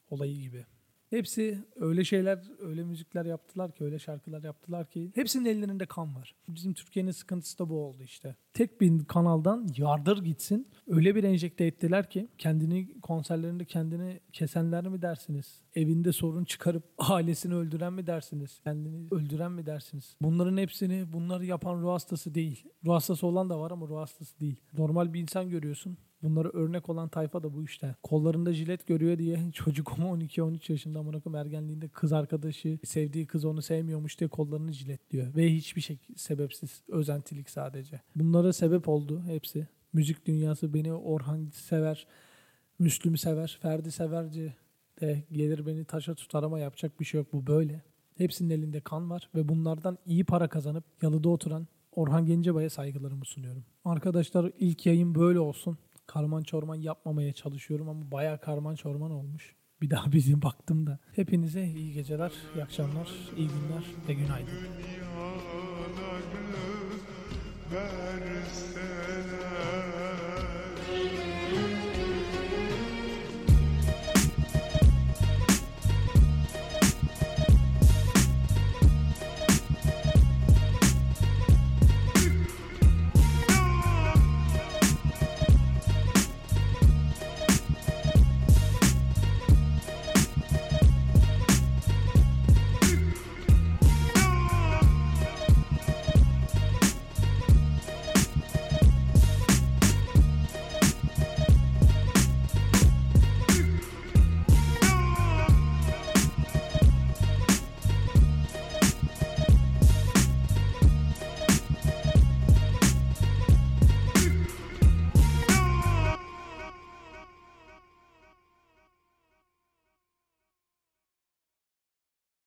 olayı 0.10 0.41
gibi. 0.41 0.65
Hepsi 1.12 1.58
öyle 1.76 2.04
şeyler, 2.04 2.39
öyle 2.60 2.84
müzikler 2.84 3.26
yaptılar 3.26 3.71
ki, 3.71 3.84
öyle 3.84 4.00
şarkılar 4.00 4.43
yaptılar 4.43 4.89
ki 4.89 5.12
hepsinin 5.15 5.45
ellerinde 5.45 5.86
kan 5.86 6.15
var. 6.15 6.36
Bizim 6.47 6.74
Türkiye'nin 6.74 7.12
sıkıntısı 7.12 7.60
da 7.60 7.69
bu 7.69 7.86
oldu 7.86 8.04
işte. 8.04 8.36
Tek 8.54 8.82
bir 8.82 9.06
kanaldan 9.06 9.67
yardır 9.78 10.24
gitsin. 10.24 10.67
Öyle 10.88 11.15
bir 11.15 11.24
enjekte 11.24 11.65
ettiler 11.65 12.10
ki 12.10 12.28
kendini 12.38 13.02
konserlerinde 13.02 13.65
kendini 13.65 14.19
kesenler 14.34 14.88
mi 14.88 15.02
dersiniz? 15.02 15.62
Evinde 15.76 16.12
sorun 16.12 16.45
çıkarıp 16.45 16.84
ailesini 16.97 17.56
öldüren 17.56 17.93
mi 17.93 18.08
dersiniz? 18.08 18.60
Kendini 18.63 19.08
öldüren 19.12 19.52
mi 19.52 19.65
dersiniz? 19.65 20.15
Bunların 20.21 20.58
hepsini 20.58 21.13
bunları 21.13 21.45
yapan 21.45 21.82
ruh 21.82 21.91
hastası 21.91 22.36
değil. 22.36 22.63
Ruh 22.86 22.93
hastası 22.93 23.28
olan 23.28 23.50
da 23.50 23.60
var 23.60 23.71
ama 23.71 23.88
ruh 23.88 23.97
hastası 23.97 24.39
değil. 24.39 24.56
Normal 24.78 25.13
bir 25.13 25.21
insan 25.21 25.50
görüyorsun. 25.50 25.97
Bunlara 26.23 26.49
örnek 26.49 26.89
olan 26.89 27.10
tayfa 27.10 27.43
da 27.43 27.53
bu 27.53 27.63
işte. 27.63 27.95
Kollarında 28.03 28.53
jilet 28.53 28.88
görüyor 28.88 29.17
diye 29.17 29.39
çocuk 29.53 29.88
12-13 29.88 30.71
yaşında 30.71 30.99
amına 30.99 31.19
koyayım 31.19 31.47
ergenliğinde 31.47 31.88
kız 31.88 32.13
arkadaşı 32.13 32.79
sevdiği 32.84 33.25
kız 33.25 33.45
onu 33.45 33.62
sevmiyormuş 33.62 34.19
diye 34.19 34.27
kollarını 34.27 34.73
jiletliyor. 34.73 35.36
Ve 35.36 35.53
hiçbir 35.53 35.81
şey 35.81 35.97
sebepsiz 36.15 36.81
özentilik 36.88 37.49
sadece. 37.49 38.01
Bunlara 38.15 38.53
sebep 38.53 38.89
oldu 38.89 39.23
hepsi. 39.27 39.67
Müzik 39.93 40.25
dünyası 40.25 40.73
beni 40.73 40.93
Orhan 40.93 41.49
sever, 41.53 42.07
Müslüm 42.79 43.17
sever, 43.17 43.60
Ferdi 43.62 43.91
severci 43.91 44.53
de 45.01 45.23
gelir 45.31 45.65
beni 45.65 45.86
taşa 45.86 46.15
tutar 46.15 46.43
ama 46.43 46.60
yapacak 46.60 46.99
bir 46.99 47.05
şey 47.05 47.17
yok 47.17 47.34
bu 47.34 47.47
böyle. 47.47 47.81
Hepsinin 48.17 48.49
elinde 48.49 48.79
kan 48.79 49.10
var 49.10 49.29
ve 49.36 49.49
bunlardan 49.49 49.97
iyi 50.05 50.23
para 50.23 50.47
kazanıp 50.47 50.84
yalıda 51.01 51.29
oturan 51.29 51.67
Orhan 51.95 52.25
Gencebay'a 52.25 52.69
saygılarımı 52.69 53.25
sunuyorum. 53.25 53.63
Arkadaşlar 53.86 54.51
ilk 54.60 54.86
yayın 54.86 55.15
böyle 55.15 55.39
olsun. 55.39 55.77
Karman 56.13 56.43
çorman 56.43 56.76
yapmamaya 56.76 57.34
çalışıyorum 57.34 57.89
ama 57.89 58.12
bayağı 58.12 58.41
karman 58.41 58.76
çorman 58.76 59.12
olmuş. 59.12 59.56
Bir 59.82 59.89
daha 59.89 60.12
bizim 60.12 60.41
baktım 60.41 60.88
da. 60.88 61.00
Hepinize 61.15 61.63
iyi 61.63 61.93
geceler, 61.93 62.32
iyi 62.56 62.63
akşamlar, 62.63 63.10
iyi 63.38 63.47
günler 63.47 63.84
ve 64.08 64.13
günaydın. 64.13 64.54